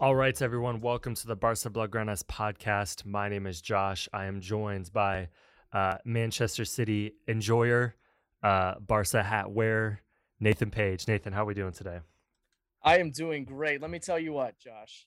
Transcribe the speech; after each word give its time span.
All 0.00 0.16
right, 0.16 0.40
everyone, 0.40 0.80
welcome 0.80 1.14
to 1.14 1.26
the 1.26 1.36
Barca 1.36 1.68
Blaugranes 1.68 2.24
podcast. 2.24 3.04
My 3.04 3.28
name 3.28 3.46
is 3.46 3.60
Josh. 3.60 4.08
I 4.14 4.24
am 4.24 4.40
joined 4.40 4.90
by 4.94 5.28
uh, 5.74 5.98
Manchester 6.06 6.64
City 6.64 7.16
enjoyer, 7.28 7.94
uh, 8.42 8.76
Barca 8.80 9.22
hat 9.22 9.50
wearer, 9.50 10.00
Nathan 10.40 10.70
Page. 10.70 11.06
Nathan, 11.06 11.34
how 11.34 11.42
are 11.42 11.44
we 11.44 11.52
doing 11.52 11.74
today? 11.74 11.98
I 12.82 12.96
am 12.96 13.10
doing 13.10 13.44
great. 13.44 13.82
Let 13.82 13.90
me 13.90 13.98
tell 13.98 14.18
you 14.18 14.32
what, 14.32 14.58
Josh. 14.58 15.06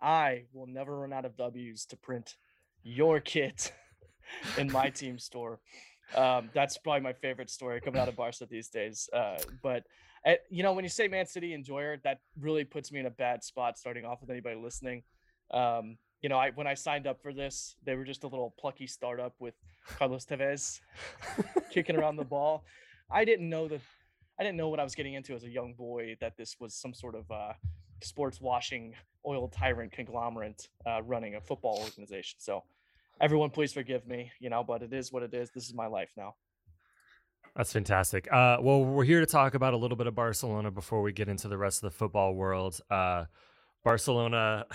I 0.00 0.44
will 0.54 0.66
never 0.66 1.00
run 1.00 1.12
out 1.12 1.26
of 1.26 1.36
W's 1.36 1.84
to 1.84 1.98
print 1.98 2.36
your 2.82 3.20
kit 3.20 3.74
in 4.56 4.72
my 4.72 4.88
team 4.88 5.18
store. 5.18 5.60
Um, 6.16 6.48
that's 6.54 6.78
probably 6.78 7.02
my 7.02 7.12
favorite 7.12 7.50
story 7.50 7.82
coming 7.82 8.00
out 8.00 8.08
of 8.08 8.16
Barca 8.16 8.46
these 8.46 8.68
days. 8.68 9.06
Uh, 9.12 9.36
but 9.62 9.84
you 10.50 10.62
know, 10.62 10.72
when 10.72 10.84
you 10.84 10.90
say 10.90 11.08
Man 11.08 11.26
City 11.26 11.54
enjoyer, 11.54 11.98
that 12.04 12.20
really 12.38 12.64
puts 12.64 12.92
me 12.92 13.00
in 13.00 13.06
a 13.06 13.10
bad 13.10 13.42
spot 13.42 13.78
starting 13.78 14.04
off 14.04 14.20
with 14.20 14.30
anybody 14.30 14.56
listening. 14.56 15.02
Um, 15.50 15.96
you 16.22 16.28
know, 16.28 16.38
I 16.38 16.50
when 16.50 16.66
I 16.66 16.74
signed 16.74 17.06
up 17.06 17.22
for 17.22 17.32
this, 17.32 17.76
they 17.84 17.94
were 17.94 18.04
just 18.04 18.24
a 18.24 18.28
little 18.28 18.54
plucky 18.58 18.86
startup 18.86 19.34
with 19.38 19.54
Carlos 19.86 20.26
Tevez 20.26 20.80
kicking 21.70 21.96
around 21.96 22.16
the 22.16 22.24
ball. 22.24 22.64
I 23.10 23.24
didn't 23.24 23.48
know 23.48 23.66
that 23.68 23.80
I 24.38 24.42
didn't 24.42 24.56
know 24.56 24.68
what 24.68 24.80
I 24.80 24.84
was 24.84 24.94
getting 24.94 25.14
into 25.14 25.34
as 25.34 25.44
a 25.44 25.50
young 25.50 25.74
boy 25.74 26.16
that 26.20 26.36
this 26.36 26.56
was 26.60 26.74
some 26.74 26.92
sort 26.92 27.14
of 27.14 27.30
uh, 27.30 27.52
sports 28.02 28.40
washing 28.40 28.94
oil 29.26 29.48
tyrant 29.48 29.92
conglomerate 29.92 30.68
uh, 30.86 31.02
running 31.02 31.34
a 31.34 31.40
football 31.40 31.78
organization. 31.82 32.38
So 32.40 32.64
everyone 33.20 33.50
please 33.50 33.72
forgive 33.72 34.06
me, 34.06 34.32
you 34.40 34.50
know, 34.50 34.64
but 34.64 34.82
it 34.82 34.92
is 34.92 35.12
what 35.12 35.22
it 35.22 35.34
is. 35.34 35.50
This 35.50 35.66
is 35.66 35.74
my 35.74 35.86
life 35.86 36.10
now. 36.16 36.34
That's 37.56 37.72
fantastic. 37.72 38.32
Uh, 38.32 38.58
well, 38.60 38.84
we're 38.84 39.04
here 39.04 39.20
to 39.20 39.26
talk 39.26 39.54
about 39.54 39.74
a 39.74 39.76
little 39.76 39.96
bit 39.96 40.06
of 40.06 40.14
Barcelona 40.14 40.70
before 40.70 41.02
we 41.02 41.12
get 41.12 41.28
into 41.28 41.48
the 41.48 41.58
rest 41.58 41.82
of 41.82 41.90
the 41.90 41.96
football 41.96 42.34
world. 42.34 42.80
Uh, 42.90 43.24
Barcelona, 43.84 44.66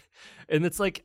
and 0.48 0.64
it's 0.66 0.80
like, 0.80 1.04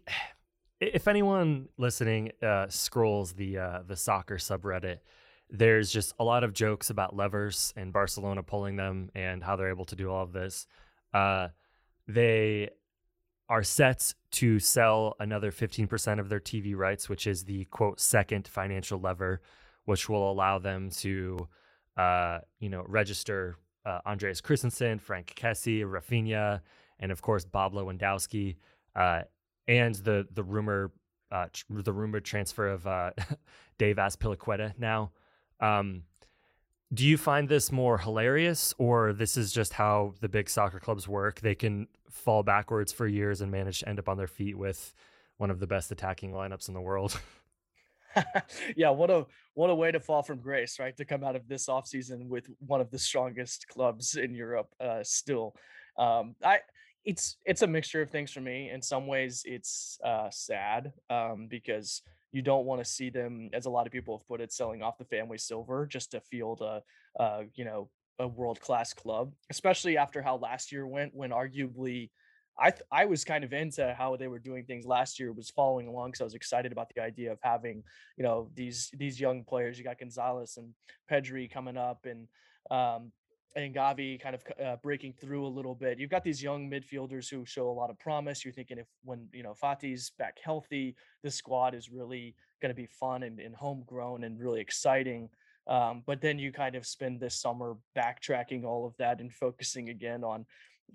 if 0.80 1.08
anyone 1.08 1.68
listening 1.78 2.32
uh, 2.42 2.68
scrolls 2.70 3.34
the 3.34 3.58
uh, 3.58 3.80
the 3.86 3.96
soccer 3.96 4.38
subreddit, 4.38 5.00
there's 5.50 5.92
just 5.92 6.14
a 6.20 6.24
lot 6.24 6.44
of 6.44 6.54
jokes 6.54 6.90
about 6.90 7.16
levers 7.16 7.74
and 7.76 7.92
Barcelona 7.94 8.44
pulling 8.44 8.76
them 8.76 9.10
and 9.14 9.44
how 9.44 9.56
they're 9.56 9.70
able 9.70 9.86
to 9.86 9.96
do 9.96 10.10
all 10.10 10.24
of 10.24 10.32
this. 10.32 10.68
Uh, 11.14 11.50
they 12.08 12.70
are 13.50 13.64
set 13.64 14.14
to 14.32 14.60
sell 14.60 15.16
another 15.20 15.52
15% 15.52 16.20
of 16.20 16.30
their 16.30 16.40
TV 16.40 16.76
rights, 16.76 17.10
which 17.10 17.26
is 17.26 17.46
the 17.46 17.66
quote 17.66 18.00
second 18.00 18.48
financial 18.48 19.00
lever 19.00 19.42
which 19.90 20.08
will 20.08 20.32
allow 20.32 20.60
them 20.60 20.92
to, 20.92 21.48
uh, 21.98 22.38
you 22.60 22.70
know, 22.70 22.86
register 22.88 23.58
uh, 23.88 23.98
Andreas 24.06 24.40
Christensen, 24.40 25.00
Franck 25.00 25.34
Kessie, 25.36 25.84
Rafinha, 25.84 26.62
and 27.00 27.12
of 27.12 27.24
course 27.24 27.44
Bob 27.44 27.74
Lewandowski, 27.74 28.58
uh, 28.96 29.24
and 29.68 29.96
the 29.96 30.28
the 30.32 30.44
rumor 30.44 30.92
uh, 31.32 31.48
tr- 31.52 31.66
the 31.70 31.92
rumored 31.92 32.24
transfer 32.24 32.68
of 32.68 32.86
uh, 32.86 33.10
Dave 33.80 33.96
Azpilicueta 33.96 34.78
now. 34.78 35.10
Um, 35.60 36.04
do 36.94 37.04
you 37.04 37.18
find 37.18 37.50
this 37.50 37.72
more 37.72 37.98
hilarious, 37.98 38.76
or 38.78 39.12
this 39.12 39.38
is 39.38 39.52
just 39.52 39.74
how 39.74 40.14
the 40.22 40.30
big 40.30 40.52
soccer 40.52 40.80
clubs 40.80 41.08
work? 41.08 41.42
They 41.42 41.56
can 41.56 41.88
fall 42.12 42.44
backwards 42.44 42.92
for 42.92 43.08
years 43.08 43.42
and 43.42 43.52
manage 43.52 43.80
to 43.80 43.90
end 43.90 43.98
up 43.98 44.08
on 44.08 44.18
their 44.18 44.28
feet 44.28 44.56
with 44.56 44.94
one 45.38 45.50
of 45.50 45.60
the 45.60 45.68
best 45.68 45.92
attacking 45.92 46.32
lineups 46.32 46.68
in 46.68 46.76
the 46.76 46.82
world. 46.82 47.20
yeah, 48.76 48.90
what 48.90 49.10
a 49.10 49.26
what 49.54 49.70
a 49.70 49.76
way 49.76 49.92
to 49.92 50.00
fall 50.00 50.24
from 50.24 50.40
grace, 50.40 50.80
right? 50.80 50.96
To 50.98 51.06
come 51.06 51.24
out 51.24 51.36
of 51.36 51.48
this 51.48 51.68
offseason 51.68 52.28
with 52.28 52.50
one 52.66 52.82
of 52.82 52.92
the 52.92 53.00
strongest 53.00 53.68
clubs 53.68 54.16
in 54.16 54.34
Europe 54.34 54.70
uh, 54.80 55.04
still. 55.04 55.56
Um, 55.98 56.36
I 56.44 56.60
it's 57.06 57.38
it's 57.46 57.62
a 57.62 57.68
mixture 57.68 58.02
of 58.02 58.10
things 58.10 58.32
for 58.32 58.42
me. 58.42 58.70
In 58.70 58.82
some 58.82 59.08
ways, 59.08 59.44
it's 59.46 60.00
uh, 60.04 60.30
sad 60.32 60.92
um, 61.10 61.48
because 61.50 62.02
you 62.32 62.42
don't 62.42 62.66
want 62.66 62.84
to 62.84 62.90
see 62.90 63.10
them, 63.10 63.50
as 63.54 63.66
a 63.66 63.70
lot 63.70 63.88
of 63.88 63.92
people 63.92 64.18
have 64.18 64.28
put 64.28 64.42
it, 64.42 64.54
selling 64.54 64.84
off 64.84 64.98
the 64.98 65.06
family 65.06 65.38
silver 65.38 65.88
just 65.88 66.12
to 66.12 66.22
field 66.22 66.62
a, 66.62 66.84
uh, 67.20 67.42
you 67.56 67.66
know, 67.66 67.90
a 68.20 68.28
world 68.28 68.60
class 68.62 68.94
club. 68.94 69.34
Especially 69.50 69.98
after 69.98 70.22
how 70.22 70.38
last 70.38 70.72
year 70.72 70.86
went, 70.86 71.16
when 71.16 71.32
arguably 71.32 72.12
I 72.60 72.72
th- 72.72 72.84
I 72.92 73.06
was 73.06 73.24
kind 73.24 73.44
of 73.44 73.54
into 73.54 73.96
how 73.98 74.16
they 74.16 74.28
were 74.28 74.40
doing 74.40 74.66
things 74.66 74.86
last 74.86 75.20
year. 75.20 75.32
Was 75.32 75.50
following 75.50 75.88
along 75.88 76.10
because 76.10 76.22
I 76.22 76.26
was 76.26 76.36
excited 76.36 76.72
about 76.72 76.92
the 76.94 77.02
idea 77.02 77.32
of 77.32 77.40
having 77.42 77.84
you 78.18 78.24
know 78.24 78.50
these 78.56 78.92
these 78.98 79.20
young 79.20 79.44
players. 79.44 79.78
You 79.78 79.84
got 79.84 80.00
Gonzalez 80.00 80.58
and 80.58 80.74
Pedri 81.10 81.52
coming 81.52 81.78
up, 81.78 82.06
and 82.06 82.28
um, 82.70 83.12
and 83.56 83.74
Gavi 83.74 84.22
kind 84.22 84.36
of 84.36 84.44
uh, 84.64 84.76
breaking 84.84 85.14
through 85.14 85.46
a 85.46 85.48
little 85.48 85.76
bit. 85.76 86.00
You've 86.00 86.10
got 86.10 86.24
these 86.24 86.42
young 86.44 86.70
midfielders 86.70 87.30
who 87.30 87.46
show 87.46 87.70
a 87.70 87.72
lot 87.72 87.90
of 87.90 87.98
promise. 88.00 88.44
You're 88.44 88.54
thinking 88.54 88.78
if 88.78 88.88
when 89.04 89.28
you 89.34 89.44
know 89.44 89.54
Fati's 89.54 90.12
back 90.18 90.38
healthy, 90.44 90.96
this 91.24 91.36
squad 91.36 91.74
is 91.74 91.90
really 91.90 92.36
going 92.62 92.70
to 92.70 92.76
be 92.76 92.88
fun 92.88 93.24
and, 93.24 93.40
and 93.40 93.56
homegrown 93.56 94.24
and 94.24 94.40
really 94.40 94.62
exciting. 94.62 95.30
Um, 95.68 96.02
but 96.06 96.20
then 96.20 96.40
you 96.40 96.52
kind 96.52 96.76
of 96.76 96.86
spend 96.86 97.20
this 97.20 97.40
summer 97.40 97.78
backtracking 97.96 98.66
all 98.66 98.88
of 98.88 98.98
that 98.98 99.22
and 99.22 99.32
focusing 99.32 99.90
again 99.90 100.24
on 100.24 100.46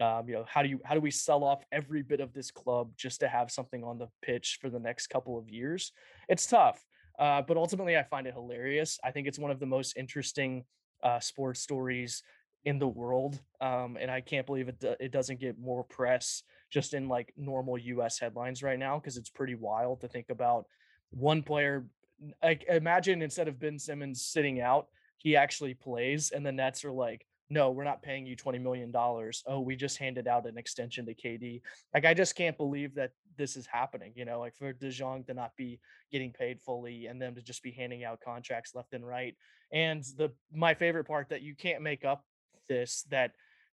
um, 0.00 0.28
you 0.28 0.34
know 0.34 0.44
how 0.48 0.62
do 0.62 0.68
you 0.68 0.80
how 0.84 0.94
do 0.94 1.00
we 1.00 1.10
sell 1.10 1.44
off 1.44 1.64
every 1.70 2.02
bit 2.02 2.20
of 2.20 2.32
this 2.32 2.50
club 2.50 2.90
just 2.96 3.20
to 3.20 3.28
have 3.28 3.50
something 3.50 3.84
on 3.84 3.98
the 3.98 4.08
pitch 4.22 4.58
for 4.60 4.70
the 4.70 4.80
next 4.80 5.08
couple 5.08 5.38
of 5.38 5.48
years? 5.48 5.92
It's 6.28 6.46
tough 6.46 6.84
uh, 7.18 7.42
but 7.42 7.56
ultimately 7.56 7.96
i 7.96 8.02
find 8.02 8.26
it 8.26 8.34
hilarious. 8.34 8.98
I 9.04 9.10
think 9.10 9.26
it's 9.26 9.38
one 9.38 9.50
of 9.50 9.60
the 9.60 9.66
most 9.66 9.96
interesting 9.96 10.64
uh, 11.02 11.20
sports 11.20 11.60
stories 11.60 12.22
in 12.64 12.78
the 12.78 12.88
world 12.88 13.38
um, 13.60 13.98
and 14.00 14.10
i 14.10 14.22
can't 14.22 14.46
believe 14.46 14.68
it, 14.68 14.82
it 14.98 15.12
doesn't 15.12 15.38
get 15.38 15.58
more 15.58 15.84
press 15.84 16.42
just 16.70 16.94
in 16.94 17.08
like 17.08 17.30
normal 17.36 17.76
us 17.76 18.18
headlines 18.18 18.62
right 18.62 18.78
now 18.78 18.98
because 18.98 19.18
it's 19.18 19.28
pretty 19.28 19.54
wild 19.54 20.00
to 20.00 20.08
think 20.08 20.30
about 20.30 20.64
one 21.10 21.42
player 21.42 21.84
like 22.42 22.64
imagine 22.70 23.20
instead 23.20 23.48
of 23.48 23.60
ben 23.60 23.78
simmons 23.78 24.24
sitting 24.24 24.62
out 24.62 24.86
he 25.18 25.36
actually 25.36 25.74
plays 25.74 26.30
and 26.30 26.44
the 26.44 26.50
nets 26.50 26.86
are 26.86 26.92
like 26.92 27.26
no, 27.50 27.70
we're 27.70 27.84
not 27.84 28.02
paying 28.02 28.26
you 28.26 28.36
$20 28.36 28.60
million. 28.60 28.92
Oh, 28.94 29.60
we 29.60 29.76
just 29.76 29.98
handed 29.98 30.26
out 30.26 30.46
an 30.46 30.56
extension 30.56 31.04
to 31.06 31.14
KD. 31.14 31.60
Like, 31.92 32.04
I 32.04 32.14
just 32.14 32.36
can't 32.36 32.56
believe 32.56 32.94
that 32.94 33.12
this 33.36 33.56
is 33.56 33.66
happening, 33.66 34.12
you 34.14 34.24
know, 34.24 34.40
like 34.40 34.56
for 34.56 34.72
De 34.72 34.90
Jong 34.90 35.24
to 35.24 35.34
not 35.34 35.52
be 35.56 35.78
getting 36.10 36.32
paid 36.32 36.60
fully 36.60 37.06
and 37.06 37.20
them 37.20 37.34
to 37.34 37.42
just 37.42 37.62
be 37.62 37.72
handing 37.72 38.04
out 38.04 38.20
contracts 38.20 38.74
left 38.74 38.94
and 38.94 39.06
right. 39.06 39.36
And 39.72 40.02
the, 40.16 40.32
my 40.52 40.74
favorite 40.74 41.04
part 41.04 41.28
that 41.30 41.42
you 41.42 41.54
can't 41.54 41.82
make 41.82 42.04
up 42.04 42.24
this, 42.68 43.04
that 43.10 43.32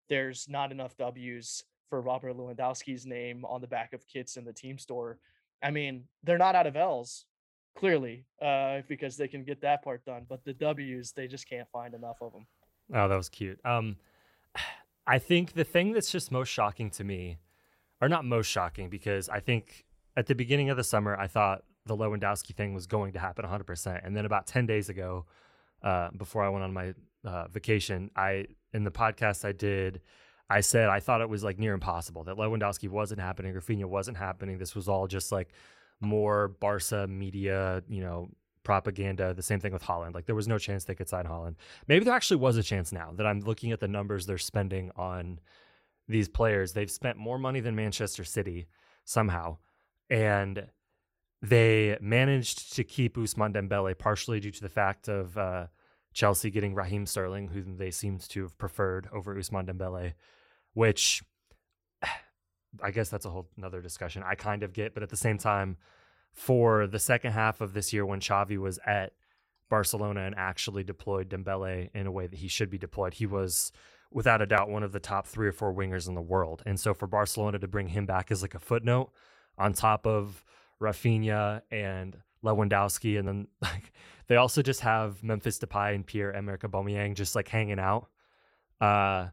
there's 0.09 0.47
not 0.49 0.73
enough 0.73 0.97
W's 0.97 1.63
for 1.89 2.01
Robert 2.01 2.37
Lewandowski's 2.37 3.07
name 3.07 3.45
on 3.45 3.61
the 3.61 3.67
back 3.67 3.93
of 3.93 4.07
kits 4.09 4.37
in 4.37 4.45
the 4.45 4.53
team 4.53 4.79
store. 4.79 5.19
I 5.63 5.71
mean, 5.71 6.05
they're 6.25 6.39
not 6.39 6.55
out 6.55 6.67
of 6.67 6.77
L's 6.77 7.27
clearly, 7.77 8.25
uh, 8.43 8.81
because 8.89 9.17
they 9.17 9.29
can 9.29 9.45
get 9.45 9.61
that 9.61 9.83
part 9.85 10.05
done, 10.05 10.27
but 10.29 10.45
the 10.45 10.53
W's, 10.55 11.13
they 11.13 11.29
just 11.29 11.49
can't 11.49 11.69
find 11.71 11.95
enough 11.95 12.19
of 12.21 12.33
them. 12.33 12.47
Oh, 12.95 13.09
that 13.09 13.17
was 13.17 13.29
cute. 13.29 13.61
Um, 13.65 13.97
I 15.07 15.19
think 15.19 15.55
the 15.55 15.65
thing 15.65 15.93
that's 15.93 16.11
just 16.11 16.31
most 16.31 16.49
shocking 16.49 16.91
to 16.91 17.05
me, 17.05 17.39
or 18.01 18.09
not 18.09 18.25
most 18.25 18.47
shocking, 18.47 18.89
because 18.89 19.29
I 19.29 19.41
think 19.41 19.85
at 20.17 20.27
the 20.27 20.35
beginning 20.35 20.71
of 20.71 20.77
the 20.77 20.85
summer, 20.85 21.17
I 21.17 21.27
thought 21.27 21.63
the 21.87 21.97
Lewandowski 21.97 22.55
thing 22.55 22.75
was 22.75 22.87
going 22.87 23.13
to 23.13 23.19
happen 23.19 23.45
100%. 23.45 24.07
And 24.07 24.17
then 24.17 24.25
about 24.25 24.47
10 24.47 24.67
days 24.67 24.89
ago, 24.89 25.27
uh, 25.83 26.11
before 26.17 26.43
I 26.45 26.49
went 26.49 26.65
on 26.65 26.73
my 26.73 26.95
uh, 27.25 27.49
vacation, 27.49 28.11
I 28.15 28.47
in 28.73 28.85
the 28.85 28.91
podcast 28.91 29.45
I 29.45 29.53
did, 29.53 30.01
I 30.49 30.61
said 30.61 30.89
I 30.89 31.01
thought 31.01 31.21
it 31.21 31.29
was 31.29 31.43
like 31.43 31.59
near 31.59 31.75
impossible 31.75 32.25
that 32.25 32.37
Lewandowski 32.37 32.89
wasn't 32.89 33.21
happening, 33.21 33.55
Rafinha 33.55 33.87
wasn't 33.87 34.17
happening. 34.17 34.59
This 34.59 34.75
was 34.75 34.89
all 34.89 35.07
just 35.07 35.33
like 35.33 35.49
more 36.01 36.49
Barca 36.49 37.07
media, 37.07 37.83
you 37.89 38.03
know, 38.03 38.31
propaganda. 38.63 39.35
The 39.35 39.43
same 39.43 39.61
thing 39.61 39.73
with 39.73 39.85
Haaland. 39.85 40.15
Like 40.15 40.27
there 40.27 40.35
was 40.35 40.49
no 40.49 40.59
chance 40.59 40.85
they 40.85 40.95
could 40.95 41.09
sign 41.09 41.27
Haaland. 41.27 41.57
Maybe 41.89 42.05
there 42.05 42.15
actually 42.15 42.39
was 42.39 42.57
a 42.57 42.63
chance 42.63 42.93
now 42.93 43.13
that 43.17 43.27
I'm 43.27 43.41
looking 43.41 43.73
at 43.73 43.81
the 43.81 43.89
numbers 43.89 44.27
they're 44.27 44.39
spending 44.39 44.91
on 44.97 45.41
these 46.09 46.29
players. 46.29 46.73
They've 46.73 46.91
spent 46.91 47.17
more 47.17 47.39
money 47.39 47.61
than 47.61 47.75
Manchester 47.75 48.25
City 48.25 48.67
somehow. 49.05 49.59
And 50.09 50.67
they 51.43 51.97
managed 52.01 52.75
to 52.75 52.85
keep 52.85 53.17
Ousmane 53.17 53.55
Dembele 53.55 53.97
partially 53.97 54.41
due 54.41 54.51
to 54.51 54.61
the 54.61 54.69
fact 54.69 55.09
of 55.09 55.39
uh, 55.39 55.67
Chelsea 56.13 56.51
getting 56.51 56.75
Raheem 56.75 57.07
Sterling, 57.07 57.49
who 57.49 57.63
they 57.63 57.91
seemed 57.91 58.29
to 58.29 58.43
have 58.43 58.59
preferred 58.59 59.09
over 59.13 59.35
Ousmane 59.35 59.67
Dembele, 59.67 60.13
which 60.75 61.23
I 62.83 62.91
guess 62.91 63.09
that's 63.09 63.25
a 63.25 63.31
whole 63.31 63.49
another 63.57 63.81
discussion. 63.81 64.23
I 64.25 64.35
kind 64.35 64.63
of 64.63 64.73
get, 64.73 64.95
but 64.95 65.03
at 65.03 65.09
the 65.09 65.17
same 65.17 65.39
time, 65.39 65.77
for 66.33 66.87
the 66.87 66.99
second 66.99 67.33
half 67.33 67.61
of 67.61 67.73
this 67.73 67.93
year 67.93 68.07
when 68.07 68.21
Xavi 68.21 68.59
was 68.59 68.79
at 68.87 69.13
Barcelona 69.69 70.23
and 70.23 70.35
actually 70.37 70.83
deployed 70.83 71.29
Dembele 71.29 71.91
in 71.95 72.07
a 72.07 72.13
way 72.13 72.27
that 72.27 72.39
he 72.39 72.49
should 72.49 72.71
be 72.71 72.79
deployed, 72.79 73.15
he 73.15 73.27
was 73.27 73.73
without 74.11 74.43
a 74.43 74.47
doubt 74.47 74.69
one 74.69 74.83
of 74.83 74.93
the 74.93 75.01
top 75.01 75.27
three 75.27 75.47
or 75.47 75.53
four 75.53 75.73
wingers 75.73 76.09
in 76.09 76.15
the 76.15 76.21
world. 76.21 76.63
And 76.67 76.79
so 76.79 76.93
for 76.93 77.07
Barcelona 77.07 77.59
to 77.61 77.69
bring 77.69 77.89
him 77.89 78.07
back 78.07 78.31
as 78.31 78.43
like 78.43 78.55
a 78.55 78.59
footnote 78.59 79.13
on 79.57 79.73
top 79.73 80.07
of 80.07 80.45
Rafinha 80.81 81.63
and 81.71 82.17
Lewandowski, 82.45 83.19
and 83.19 83.29
then 83.29 83.49
like 83.63 83.93
they 84.27 84.37
also 84.37 84.63
just 84.63 84.81
have 84.81 85.23
Memphis 85.23 85.59
Depay 85.59 85.95
and 85.95 86.07
Pierre 86.07 86.35
Emerick 86.35 86.63
Aubameyang 86.63 87.15
just 87.15 87.35
like 87.35 87.49
hanging 87.49 87.79
out. 87.79 88.09
Uh, 88.81 89.29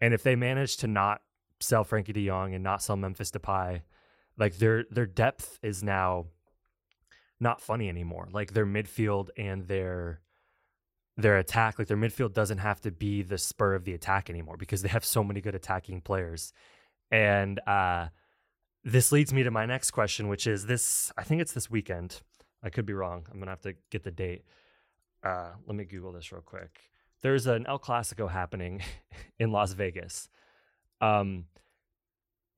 and 0.00 0.14
if 0.14 0.22
they 0.22 0.36
manage 0.36 0.78
to 0.78 0.86
not 0.86 1.22
sell 1.60 1.84
Frankie 1.84 2.12
De 2.12 2.26
Jong 2.26 2.54
and 2.54 2.62
not 2.62 2.82
sell 2.82 2.96
Memphis 2.96 3.30
Depay, 3.30 3.82
like 4.38 4.56
their 4.58 4.84
their 4.90 5.06
depth 5.06 5.58
is 5.62 5.82
now 5.82 6.26
not 7.40 7.60
funny 7.60 7.88
anymore. 7.88 8.28
Like 8.30 8.52
their 8.52 8.66
midfield 8.66 9.28
and 9.36 9.66
their 9.66 10.20
their 11.16 11.38
attack, 11.38 11.78
like 11.78 11.88
their 11.88 11.96
midfield 11.96 12.32
doesn't 12.32 12.58
have 12.58 12.80
to 12.82 12.90
be 12.90 13.22
the 13.22 13.38
spur 13.38 13.74
of 13.74 13.84
the 13.84 13.92
attack 13.94 14.30
anymore 14.30 14.56
because 14.56 14.82
they 14.82 14.88
have 14.88 15.04
so 15.04 15.24
many 15.24 15.40
good 15.40 15.54
attacking 15.54 16.02
players. 16.02 16.52
And 17.10 17.58
uh 17.66 18.08
this 18.82 19.12
leads 19.12 19.32
me 19.32 19.42
to 19.42 19.50
my 19.50 19.66
next 19.66 19.90
question, 19.90 20.28
which 20.28 20.46
is 20.46 20.66
this 20.66 21.12
I 21.16 21.24
think 21.24 21.40
it's 21.40 21.52
this 21.52 21.70
weekend. 21.70 22.20
I 22.62 22.70
could 22.70 22.86
be 22.86 22.92
wrong. 22.92 23.26
I'm 23.30 23.38
gonna 23.38 23.50
have 23.50 23.62
to 23.62 23.74
get 23.90 24.04
the 24.04 24.10
date. 24.10 24.44
Uh 25.24 25.50
let 25.66 25.76
me 25.76 25.84
Google 25.84 26.12
this 26.12 26.30
real 26.32 26.42
quick. 26.42 26.78
There's 27.22 27.46
an 27.46 27.66
El 27.66 27.78
Clasico 27.78 28.30
happening 28.30 28.82
in 29.38 29.50
Las 29.50 29.72
Vegas. 29.72 30.28
Um 31.00 31.46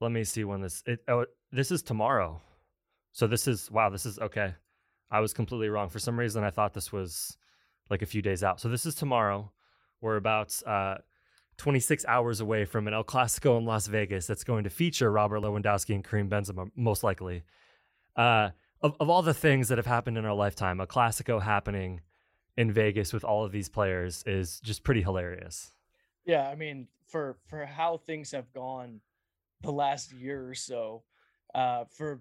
let 0.01 0.11
me 0.11 0.25
see 0.25 0.43
when 0.43 0.61
this 0.61 0.83
it 0.87 1.01
oh 1.09 1.27
this 1.53 1.71
is 1.71 1.83
tomorrow. 1.83 2.41
So 3.13 3.27
this 3.27 3.47
is 3.47 3.71
wow, 3.71 3.91
this 3.91 4.07
is 4.07 4.19
okay. 4.19 4.55
I 5.13 5.21
was 5.21 5.35
completely 5.35 5.69
wrong. 5.69 5.91
For 5.91 5.99
some 5.99 6.19
reason, 6.19 6.43
I 6.43 6.51
thought 6.51 6.73
this 6.73 6.91
was 6.91 7.37
like 7.91 8.01
a 8.01 8.07
few 8.07 8.23
days 8.23 8.43
out. 8.43 8.61
So 8.61 8.69
this 8.69 8.87
is 8.87 8.95
tomorrow. 8.95 9.53
We're 10.01 10.17
about 10.17 10.61
uh, 10.67 10.97
26 11.59 12.07
hours 12.09 12.41
away 12.41 12.65
from 12.65 12.89
an 12.89 12.95
El 12.95 13.05
Clasico 13.05 13.59
in 13.59 13.67
Las 13.67 13.87
Vegas 13.87 14.27
that's 14.27 14.43
going 14.43 14.65
to 14.65 14.71
feature 14.71 15.13
Robert 15.13 15.41
Lewandowski 15.41 15.95
and 15.95 16.03
Karim 16.03 16.31
Benzema, 16.31 16.71
most 16.75 17.05
likely. 17.05 17.43
Uh, 18.17 18.51
of, 18.81 18.97
of 18.99 19.11
all 19.11 19.21
the 19.21 19.35
things 19.35 19.69
that 19.69 19.79
have 19.79 19.87
happened 19.87 20.17
in 20.17 20.25
our 20.25 20.35
lifetime, 20.35 20.81
a 20.81 20.87
Clasico 20.87 21.41
happening 21.43 22.01
in 22.57 22.73
Vegas 22.73 23.13
with 23.13 23.23
all 23.23 23.45
of 23.45 23.53
these 23.53 23.69
players 23.69 24.25
is 24.27 24.61
just 24.61 24.83
pretty 24.83 25.03
hilarious. 25.03 25.73
Yeah, 26.25 26.49
I 26.49 26.55
mean, 26.55 26.89
for 27.07 27.37
for 27.49 27.67
how 27.67 27.99
things 27.99 28.33
have 28.33 28.53
gone 28.53 29.01
the 29.61 29.73
last 29.73 30.13
year 30.13 30.49
or 30.49 30.55
so, 30.55 31.03
uh, 31.55 31.85
for 31.91 32.21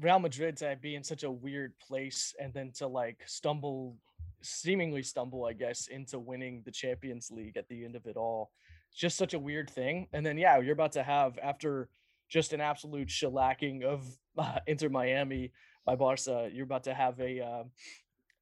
Real 0.00 0.18
Madrid 0.18 0.56
to 0.58 0.76
be 0.80 0.94
in 0.94 1.04
such 1.04 1.24
a 1.24 1.30
weird 1.30 1.72
place 1.78 2.34
and 2.40 2.52
then 2.52 2.72
to 2.76 2.86
like 2.86 3.22
stumble, 3.26 3.96
seemingly 4.42 5.02
stumble, 5.02 5.44
I 5.44 5.52
guess, 5.52 5.88
into 5.88 6.18
winning 6.18 6.62
the 6.64 6.70
Champions 6.70 7.30
League 7.30 7.56
at 7.56 7.68
the 7.68 7.84
end 7.84 7.96
of 7.96 8.06
it 8.06 8.16
all. 8.16 8.50
It's 8.90 9.00
just 9.00 9.16
such 9.16 9.34
a 9.34 9.38
weird 9.38 9.70
thing. 9.70 10.08
And 10.12 10.24
then, 10.24 10.38
yeah, 10.38 10.58
you're 10.58 10.72
about 10.72 10.92
to 10.92 11.02
have, 11.02 11.38
after 11.42 11.88
just 12.28 12.52
an 12.52 12.60
absolute 12.60 13.08
shellacking 13.08 13.84
of 13.84 14.06
uh, 14.38 14.58
Inter 14.66 14.88
Miami 14.88 15.52
by 15.84 15.96
Barca, 15.96 16.48
you're 16.52 16.64
about 16.64 16.84
to 16.84 16.94
have 16.94 17.20
a, 17.20 17.40
uh, 17.40 17.64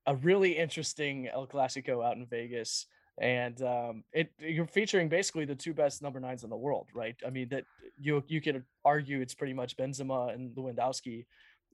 a 0.06 0.16
really 0.16 0.56
interesting 0.56 1.28
El 1.28 1.46
Clasico 1.46 2.04
out 2.04 2.16
in 2.16 2.26
Vegas 2.26 2.86
and 3.20 3.60
um, 3.62 4.04
it 4.12 4.30
you're 4.38 4.66
featuring 4.66 5.08
basically 5.08 5.44
the 5.44 5.54
two 5.54 5.74
best 5.74 6.02
number 6.02 6.20
nines 6.20 6.44
in 6.44 6.50
the 6.50 6.56
world, 6.56 6.88
right? 6.94 7.16
I 7.26 7.30
mean 7.30 7.48
that 7.50 7.64
you 7.98 8.22
you 8.28 8.40
could 8.40 8.62
argue 8.84 9.20
it's 9.20 9.34
pretty 9.34 9.52
much 9.52 9.76
Benzema 9.76 10.32
and 10.32 10.54
Lewandowski, 10.54 11.26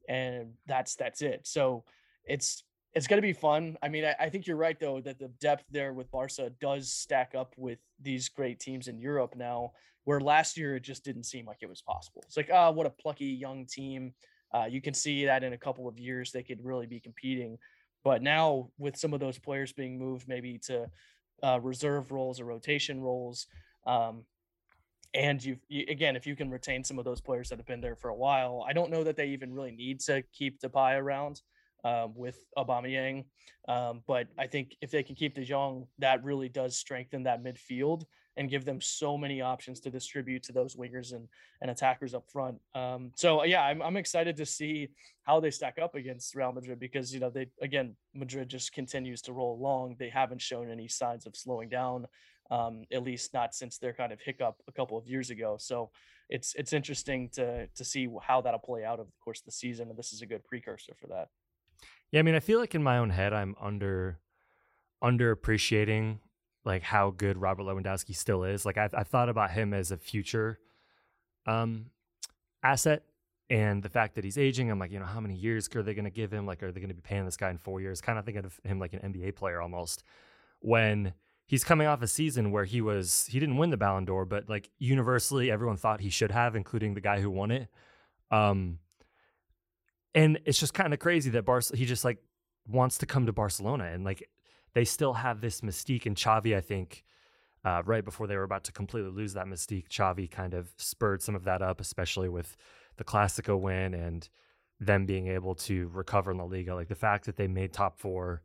and 0.08 0.52
that's 0.66 0.94
that's 0.96 1.22
it. 1.22 1.40
So 1.44 1.84
it's 2.24 2.64
it's 2.94 3.06
going 3.06 3.18
to 3.18 3.26
be 3.26 3.32
fun. 3.32 3.76
I 3.82 3.88
mean, 3.88 4.04
I, 4.04 4.14
I, 4.20 4.28
think 4.28 4.46
you're 4.46 4.56
right 4.56 4.78
though 4.78 5.00
that 5.00 5.18
the 5.18 5.28
depth 5.40 5.64
there 5.70 5.92
with 5.92 6.10
Barca 6.12 6.50
does 6.60 6.92
stack 6.92 7.34
up 7.36 7.52
with 7.56 7.78
these 8.00 8.28
great 8.28 8.60
teams 8.60 8.86
in 8.86 9.00
Europe 9.00 9.34
now, 9.36 9.72
where 10.04 10.20
last 10.20 10.56
year 10.56 10.76
it 10.76 10.84
just 10.84 11.04
didn't 11.04 11.24
seem 11.24 11.44
like 11.44 11.58
it 11.60 11.68
was 11.68 11.82
possible. 11.82 12.22
It's 12.26 12.36
like, 12.36 12.50
ah, 12.52 12.68
oh, 12.68 12.70
what 12.72 12.86
a 12.86 12.90
plucky 12.90 13.26
young 13.26 13.66
team. 13.66 14.14
Uh, 14.54 14.66
you 14.66 14.80
can 14.80 14.94
see 14.94 15.24
that 15.24 15.42
in 15.42 15.54
a 15.54 15.58
couple 15.58 15.88
of 15.88 15.98
years 15.98 16.30
they 16.30 16.44
could 16.44 16.64
really 16.64 16.86
be 16.86 17.00
competing. 17.00 17.58
But 18.04 18.22
now 18.22 18.68
with 18.78 18.96
some 18.96 19.12
of 19.12 19.20
those 19.20 19.38
players 19.38 19.72
being 19.72 19.98
moved 19.98 20.28
maybe 20.28 20.58
to 20.66 20.88
uh, 21.42 21.58
reserve 21.60 22.12
roles 22.12 22.38
or 22.38 22.44
rotation 22.44 23.00
roles, 23.00 23.46
um, 23.86 24.24
and 25.14 25.42
you 25.42 25.56
again, 25.88 26.16
if 26.16 26.26
you 26.26 26.36
can 26.36 26.50
retain 26.50 26.84
some 26.84 26.98
of 26.98 27.04
those 27.04 27.20
players 27.20 27.48
that 27.48 27.58
have 27.58 27.66
been 27.66 27.80
there 27.80 27.96
for 27.96 28.10
a 28.10 28.14
while, 28.14 28.64
I 28.68 28.72
don't 28.72 28.90
know 28.90 29.04
that 29.04 29.16
they 29.16 29.28
even 29.28 29.52
really 29.52 29.72
need 29.72 30.00
to 30.00 30.22
keep 30.32 30.60
Depay 30.60 30.98
around 30.98 31.40
um, 31.84 32.12
with 32.14 32.38
Aubameyang. 32.58 33.24
Um, 33.68 34.02
but 34.06 34.28
I 34.38 34.46
think 34.46 34.76
if 34.80 34.90
they 34.90 35.02
can 35.02 35.14
keep 35.14 35.34
De 35.34 35.44
Jong, 35.44 35.86
that 35.98 36.24
really 36.24 36.48
does 36.48 36.76
strengthen 36.76 37.22
that 37.24 37.42
midfield 37.42 38.04
and 38.36 38.50
give 38.50 38.64
them 38.64 38.80
so 38.80 39.16
many 39.16 39.40
options 39.40 39.78
to 39.80 39.90
distribute 39.90 40.42
to 40.42 40.52
those 40.52 40.74
wingers 40.74 41.12
and, 41.12 41.28
and 41.62 41.70
attackers 41.70 42.14
up 42.14 42.28
front. 42.28 42.58
Um, 42.74 43.12
so 43.14 43.44
yeah, 43.44 43.62
I'm, 43.62 43.80
I'm 43.80 43.96
excited 43.96 44.36
to 44.38 44.46
see 44.46 44.88
how 45.22 45.38
they 45.38 45.52
stack 45.52 45.78
up 45.80 45.94
against 45.94 46.34
Real 46.34 46.50
Madrid 46.50 46.80
because, 46.80 47.14
you 47.14 47.20
know, 47.20 47.30
they, 47.30 47.46
again, 47.62 47.94
Madrid 48.12 48.48
just 48.48 48.72
continues 48.72 49.22
to 49.22 49.32
roll 49.32 49.54
along. 49.54 49.96
They 49.98 50.08
haven't 50.08 50.40
shown 50.40 50.68
any 50.68 50.88
signs 50.88 51.26
of 51.26 51.36
slowing 51.36 51.68
down 51.68 52.06
um, 52.50 52.84
at 52.92 53.02
least 53.02 53.32
not 53.32 53.54
since 53.54 53.78
their 53.78 53.92
kind 53.92 54.12
of 54.12 54.20
hiccup 54.20 54.56
a 54.68 54.72
couple 54.72 54.98
of 54.98 55.06
years 55.06 55.30
ago. 55.30 55.56
So 55.58 55.90
it's 56.28 56.54
it's 56.54 56.72
interesting 56.72 57.28
to 57.30 57.66
to 57.66 57.84
see 57.84 58.08
how 58.22 58.40
that'll 58.40 58.60
play 58.60 58.84
out 58.84 58.98
over 59.00 59.10
the 59.10 59.22
course 59.24 59.40
of 59.40 59.46
the 59.46 59.52
season, 59.52 59.88
and 59.88 59.98
this 59.98 60.12
is 60.12 60.22
a 60.22 60.26
good 60.26 60.44
precursor 60.44 60.94
for 61.00 61.06
that. 61.08 61.28
Yeah, 62.10 62.20
I 62.20 62.22
mean, 62.22 62.34
I 62.34 62.40
feel 62.40 62.58
like 62.58 62.74
in 62.74 62.82
my 62.82 62.98
own 62.98 63.10
head, 63.10 63.32
I'm 63.32 63.54
under 63.60 64.18
underappreciating 65.02 66.18
like 66.64 66.82
how 66.82 67.10
good 67.10 67.36
Robert 67.36 67.64
Lewandowski 67.64 68.16
still 68.16 68.44
is. 68.44 68.64
Like 68.64 68.78
I've, 68.78 68.94
I've 68.94 69.08
thought 69.08 69.28
about 69.28 69.50
him 69.50 69.74
as 69.74 69.90
a 69.90 69.98
future 69.98 70.58
um, 71.46 71.86
asset, 72.62 73.02
and 73.50 73.82
the 73.82 73.90
fact 73.90 74.14
that 74.14 74.24
he's 74.24 74.38
aging. 74.38 74.70
I'm 74.70 74.78
like, 74.78 74.90
you 74.90 74.98
know, 74.98 75.04
how 75.04 75.20
many 75.20 75.34
years 75.34 75.68
are 75.74 75.82
they 75.82 75.94
going 75.94 76.06
to 76.06 76.10
give 76.10 76.32
him? 76.32 76.46
Like, 76.46 76.62
are 76.62 76.72
they 76.72 76.80
going 76.80 76.88
to 76.88 76.94
be 76.94 77.02
paying 77.02 77.24
this 77.24 77.36
guy 77.36 77.50
in 77.50 77.58
four 77.58 77.80
years? 77.80 78.00
Kind 78.00 78.18
of 78.18 78.24
thinking 78.24 78.44
of 78.44 78.58
him 78.64 78.78
like 78.78 78.94
an 78.94 79.12
NBA 79.12 79.36
player 79.36 79.60
almost. 79.60 80.02
When 80.60 81.12
he's 81.46 81.64
coming 81.64 81.86
off 81.86 82.02
a 82.02 82.06
season 82.06 82.50
where 82.50 82.64
he 82.64 82.80
was 82.80 83.28
he 83.30 83.40
didn't 83.40 83.56
win 83.56 83.70
the 83.70 83.76
Ballon 83.76 84.04
d'Or, 84.04 84.24
but 84.24 84.48
like 84.48 84.70
universally 84.78 85.50
everyone 85.50 85.76
thought 85.76 86.00
he 86.00 86.10
should 86.10 86.30
have, 86.30 86.56
including 86.56 86.94
the 86.94 87.00
guy 87.00 87.20
who 87.20 87.30
won 87.30 87.50
it. 87.50 87.68
Um, 88.30 88.78
and 90.14 90.38
it's 90.44 90.58
just 90.58 90.74
kind 90.74 90.92
of 90.92 91.00
crazy 91.00 91.30
that 91.30 91.44
Bar 91.44 91.60
he 91.74 91.84
just 91.84 92.04
like 92.04 92.18
wants 92.68 92.98
to 92.98 93.06
come 93.06 93.26
to 93.26 93.32
Barcelona 93.32 93.84
and 93.84 94.04
like 94.04 94.28
they 94.74 94.84
still 94.84 95.12
have 95.12 95.40
this 95.40 95.60
mystique 95.60 96.06
and 96.06 96.16
Xavi, 96.16 96.56
I 96.56 96.60
think, 96.60 97.04
uh, 97.64 97.82
right 97.84 98.04
before 98.04 98.26
they 98.26 98.36
were 98.36 98.42
about 98.42 98.64
to 98.64 98.72
completely 98.72 99.10
lose 99.10 99.34
that 99.34 99.46
mystique, 99.46 99.88
Xavi 99.88 100.28
kind 100.28 100.52
of 100.52 100.72
spurred 100.76 101.22
some 101.22 101.36
of 101.36 101.44
that 101.44 101.62
up, 101.62 101.80
especially 101.80 102.28
with 102.28 102.56
the 102.96 103.04
Clasico 103.04 103.58
win 103.58 103.94
and 103.94 104.28
them 104.80 105.06
being 105.06 105.28
able 105.28 105.54
to 105.54 105.88
recover 105.92 106.32
in 106.32 106.38
the 106.38 106.44
Liga. 106.44 106.74
Like 106.74 106.88
the 106.88 106.96
fact 106.96 107.26
that 107.26 107.36
they 107.36 107.46
made 107.46 107.72
top 107.72 108.00
four, 108.00 108.42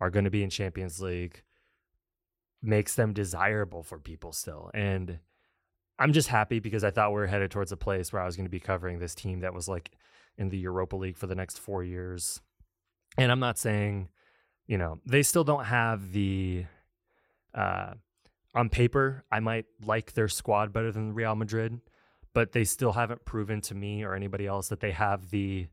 are 0.00 0.10
going 0.10 0.24
to 0.24 0.30
be 0.30 0.42
in 0.42 0.50
Champions 0.50 1.00
League, 1.00 1.42
makes 2.62 2.94
them 2.94 3.12
desirable 3.12 3.82
for 3.82 3.98
people 3.98 4.32
still. 4.32 4.70
And 4.74 5.18
I'm 5.98 6.12
just 6.12 6.28
happy 6.28 6.60
because 6.60 6.84
I 6.84 6.90
thought 6.90 7.12
we 7.12 7.20
are 7.20 7.26
headed 7.26 7.50
towards 7.50 7.72
a 7.72 7.76
place 7.76 8.12
where 8.12 8.22
I 8.22 8.26
was 8.26 8.36
going 8.36 8.46
to 8.46 8.50
be 8.50 8.60
covering 8.60 8.98
this 8.98 9.14
team 9.14 9.40
that 9.40 9.54
was 9.54 9.68
like 9.68 9.90
in 10.38 10.48
the 10.48 10.58
Europa 10.58 10.96
League 10.96 11.16
for 11.16 11.26
the 11.26 11.34
next 11.34 11.58
four 11.58 11.84
years. 11.84 12.40
And 13.18 13.30
I'm 13.30 13.40
not 13.40 13.58
saying, 13.58 14.08
you 14.66 14.78
know, 14.78 15.00
they 15.04 15.22
still 15.22 15.44
don't 15.44 15.64
have 15.64 16.12
the 16.12 16.64
uh, 17.54 17.94
on 18.54 18.68
paper, 18.68 19.24
I 19.30 19.40
might 19.40 19.66
like 19.84 20.12
their 20.12 20.28
squad 20.28 20.72
better 20.72 20.90
than 20.90 21.14
Real 21.14 21.34
Madrid, 21.34 21.80
but 22.32 22.52
they 22.52 22.64
still 22.64 22.92
haven't 22.92 23.24
proven 23.24 23.60
to 23.62 23.74
me 23.74 24.02
or 24.02 24.14
anybody 24.14 24.46
else 24.46 24.68
that 24.68 24.80
they 24.80 24.92
have 24.92 25.30
the. 25.30 25.68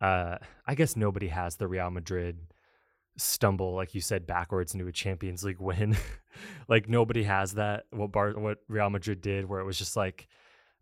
Uh, 0.00 0.38
I 0.66 0.74
guess 0.76 0.96
nobody 0.96 1.28
has 1.28 1.56
the 1.56 1.66
Real 1.66 1.90
Madrid 1.90 2.38
stumble, 3.18 3.74
like 3.74 3.94
you 3.94 4.00
said, 4.00 4.26
backwards 4.26 4.74
into 4.74 4.86
a 4.86 4.92
Champions 4.92 5.44
League 5.44 5.60
win. 5.60 5.96
like 6.68 6.88
nobody 6.88 7.24
has 7.24 7.54
that. 7.54 7.84
What 7.90 8.12
Bar, 8.12 8.32
what 8.32 8.58
Real 8.68 8.90
Madrid 8.90 9.20
did, 9.20 9.48
where 9.48 9.60
it 9.60 9.64
was 9.64 9.78
just 9.78 9.96
like, 9.96 10.28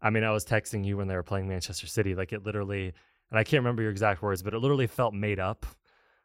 I 0.00 0.10
mean, 0.10 0.24
I 0.24 0.30
was 0.30 0.44
texting 0.44 0.84
you 0.84 0.96
when 0.96 1.08
they 1.08 1.14
were 1.14 1.22
playing 1.22 1.48
Manchester 1.48 1.86
City. 1.86 2.14
Like 2.14 2.32
it 2.32 2.44
literally, 2.44 2.92
and 3.30 3.38
I 3.38 3.44
can't 3.44 3.60
remember 3.60 3.82
your 3.82 3.90
exact 3.90 4.22
words, 4.22 4.42
but 4.42 4.54
it 4.54 4.58
literally 4.58 4.86
felt 4.86 5.14
made 5.14 5.40
up. 5.40 5.66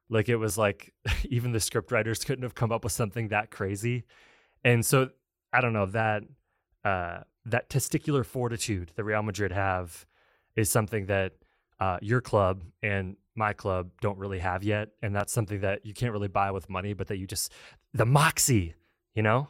Like 0.09 0.29
it 0.29 0.35
was 0.35 0.57
like 0.57 0.93
even 1.29 1.51
the 1.51 1.59
script 1.59 1.91
writers 1.91 2.23
couldn't 2.23 2.43
have 2.43 2.55
come 2.55 2.71
up 2.71 2.83
with 2.83 2.93
something 2.93 3.29
that 3.29 3.49
crazy. 3.49 4.03
And 4.63 4.85
so 4.85 5.09
I 5.53 5.61
don't 5.61 5.73
know 5.73 5.87
that 5.87 6.23
uh, 6.83 7.19
that 7.45 7.69
testicular 7.69 8.25
fortitude 8.25 8.91
that 8.95 9.03
Real 9.03 9.23
Madrid 9.23 9.51
have 9.51 10.05
is 10.55 10.69
something 10.69 11.05
that 11.07 11.33
uh, 11.79 11.97
your 12.01 12.21
club 12.21 12.63
and 12.83 13.15
my 13.35 13.53
club 13.53 13.89
don't 14.01 14.17
really 14.17 14.39
have 14.39 14.63
yet, 14.63 14.89
and 15.01 15.15
that's 15.15 15.31
something 15.33 15.61
that 15.61 15.85
you 15.85 15.93
can't 15.93 16.11
really 16.11 16.27
buy 16.27 16.51
with 16.51 16.69
money, 16.69 16.93
but 16.93 17.07
that 17.07 17.17
you 17.17 17.27
just 17.27 17.51
the 17.93 18.05
moxie, 18.05 18.75
you 19.15 19.23
know. 19.23 19.47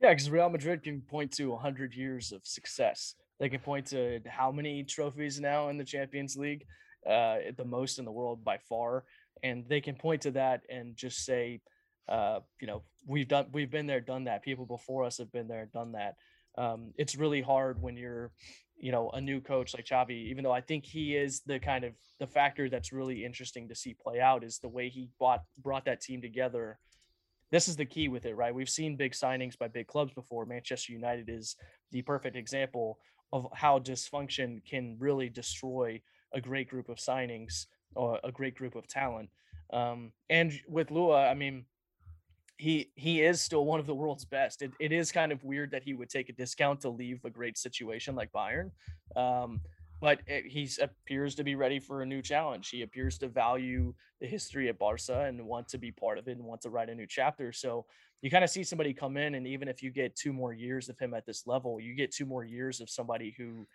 Yeah, 0.00 0.10
because 0.10 0.28
Real 0.30 0.50
Madrid 0.50 0.82
can 0.82 1.00
point 1.00 1.32
to 1.32 1.50
100 1.50 1.94
years 1.94 2.32
of 2.32 2.46
success. 2.46 3.14
They 3.40 3.48
can 3.48 3.60
point 3.60 3.86
to 3.86 4.20
how 4.26 4.52
many 4.52 4.82
trophies 4.82 5.40
now 5.40 5.68
in 5.68 5.78
the 5.78 5.84
Champions 5.84 6.36
League, 6.36 6.66
uh, 7.08 7.36
the 7.56 7.64
most 7.64 7.98
in 7.98 8.04
the 8.04 8.12
world 8.12 8.44
by 8.44 8.58
far, 8.58 9.04
and 9.42 9.64
they 9.68 9.80
can 9.80 9.94
point 9.94 10.22
to 10.22 10.32
that 10.32 10.62
and 10.68 10.96
just 10.96 11.24
say, 11.24 11.60
uh, 12.08 12.40
you 12.60 12.66
know, 12.66 12.82
we've 13.06 13.28
done, 13.28 13.46
we've 13.52 13.70
been 13.70 13.86
there, 13.86 14.00
done 14.00 14.24
that. 14.24 14.42
People 14.42 14.66
before 14.66 15.04
us 15.04 15.18
have 15.18 15.32
been 15.32 15.48
there, 15.48 15.68
done 15.72 15.92
that. 15.92 16.16
Um, 16.58 16.92
it's 16.96 17.16
really 17.16 17.42
hard 17.42 17.80
when 17.80 17.96
you're, 17.96 18.32
you 18.78 18.92
know, 18.92 19.10
a 19.10 19.20
new 19.20 19.40
coach 19.40 19.74
like 19.74 19.86
Xavi. 19.86 20.28
Even 20.30 20.44
though 20.44 20.52
I 20.52 20.60
think 20.60 20.84
he 20.84 21.16
is 21.16 21.40
the 21.46 21.58
kind 21.58 21.84
of 21.84 21.92
the 22.20 22.26
factor 22.26 22.68
that's 22.68 22.92
really 22.92 23.24
interesting 23.24 23.68
to 23.68 23.74
see 23.74 23.94
play 23.94 24.20
out 24.20 24.44
is 24.44 24.58
the 24.58 24.68
way 24.68 24.88
he 24.88 25.08
brought 25.18 25.42
brought 25.62 25.84
that 25.86 26.00
team 26.00 26.20
together. 26.20 26.78
This 27.52 27.68
is 27.68 27.76
the 27.76 27.86
key 27.86 28.08
with 28.08 28.26
it, 28.26 28.34
right? 28.34 28.54
We've 28.54 28.68
seen 28.68 28.96
big 28.96 29.12
signings 29.12 29.56
by 29.56 29.68
big 29.68 29.86
clubs 29.86 30.12
before. 30.12 30.46
Manchester 30.46 30.92
United 30.92 31.28
is 31.28 31.56
the 31.92 32.02
perfect 32.02 32.36
example 32.36 32.98
of 33.32 33.46
how 33.54 33.78
dysfunction 33.78 34.60
can 34.68 34.96
really 34.98 35.28
destroy 35.28 36.00
a 36.32 36.40
great 36.40 36.68
group 36.68 36.88
of 36.88 36.98
signings 36.98 37.66
or 37.94 38.18
a 38.24 38.32
great 38.32 38.56
group 38.56 38.74
of 38.74 38.88
talent. 38.88 39.30
Um, 39.72 40.12
and 40.28 40.52
with 40.68 40.88
Lewa, 40.88 41.30
I 41.30 41.34
mean, 41.34 41.66
he 42.58 42.90
he 42.94 43.22
is 43.22 43.40
still 43.40 43.64
one 43.64 43.80
of 43.80 43.86
the 43.86 43.94
world's 43.94 44.24
best. 44.24 44.62
It, 44.62 44.72
it 44.80 44.92
is 44.92 45.12
kind 45.12 45.32
of 45.32 45.44
weird 45.44 45.70
that 45.72 45.82
he 45.82 45.94
would 45.94 46.08
take 46.08 46.28
a 46.28 46.32
discount 46.32 46.80
to 46.80 46.88
leave 46.88 47.24
a 47.24 47.30
great 47.30 47.58
situation 47.58 48.14
like 48.14 48.32
Bayern, 48.32 48.70
um, 49.14 49.60
but 50.00 50.20
he 50.26 50.68
appears 50.80 51.34
to 51.34 51.44
be 51.44 51.54
ready 51.54 51.78
for 51.78 52.02
a 52.02 52.06
new 52.06 52.22
challenge. 52.22 52.68
He 52.70 52.82
appears 52.82 53.18
to 53.18 53.28
value 53.28 53.94
the 54.20 54.26
history 54.26 54.68
at 54.68 54.78
Barca 54.78 55.24
and 55.24 55.44
want 55.46 55.68
to 55.68 55.78
be 55.78 55.92
part 55.92 56.18
of 56.18 56.28
it 56.28 56.36
and 56.38 56.44
want 56.44 56.62
to 56.62 56.70
write 56.70 56.88
a 56.88 56.94
new 56.94 57.06
chapter. 57.06 57.52
So 57.52 57.84
you 58.22 58.30
kind 58.30 58.44
of 58.44 58.50
see 58.50 58.64
somebody 58.64 58.94
come 58.94 59.16
in, 59.16 59.34
and 59.34 59.46
even 59.46 59.68
if 59.68 59.82
you 59.82 59.90
get 59.90 60.16
two 60.16 60.32
more 60.32 60.52
years 60.52 60.88
of 60.88 60.98
him 60.98 61.12
at 61.12 61.26
this 61.26 61.46
level, 61.46 61.78
you 61.80 61.94
get 61.94 62.12
two 62.12 62.26
more 62.26 62.44
years 62.44 62.80
of 62.80 62.88
somebody 62.88 63.34
who 63.36 63.66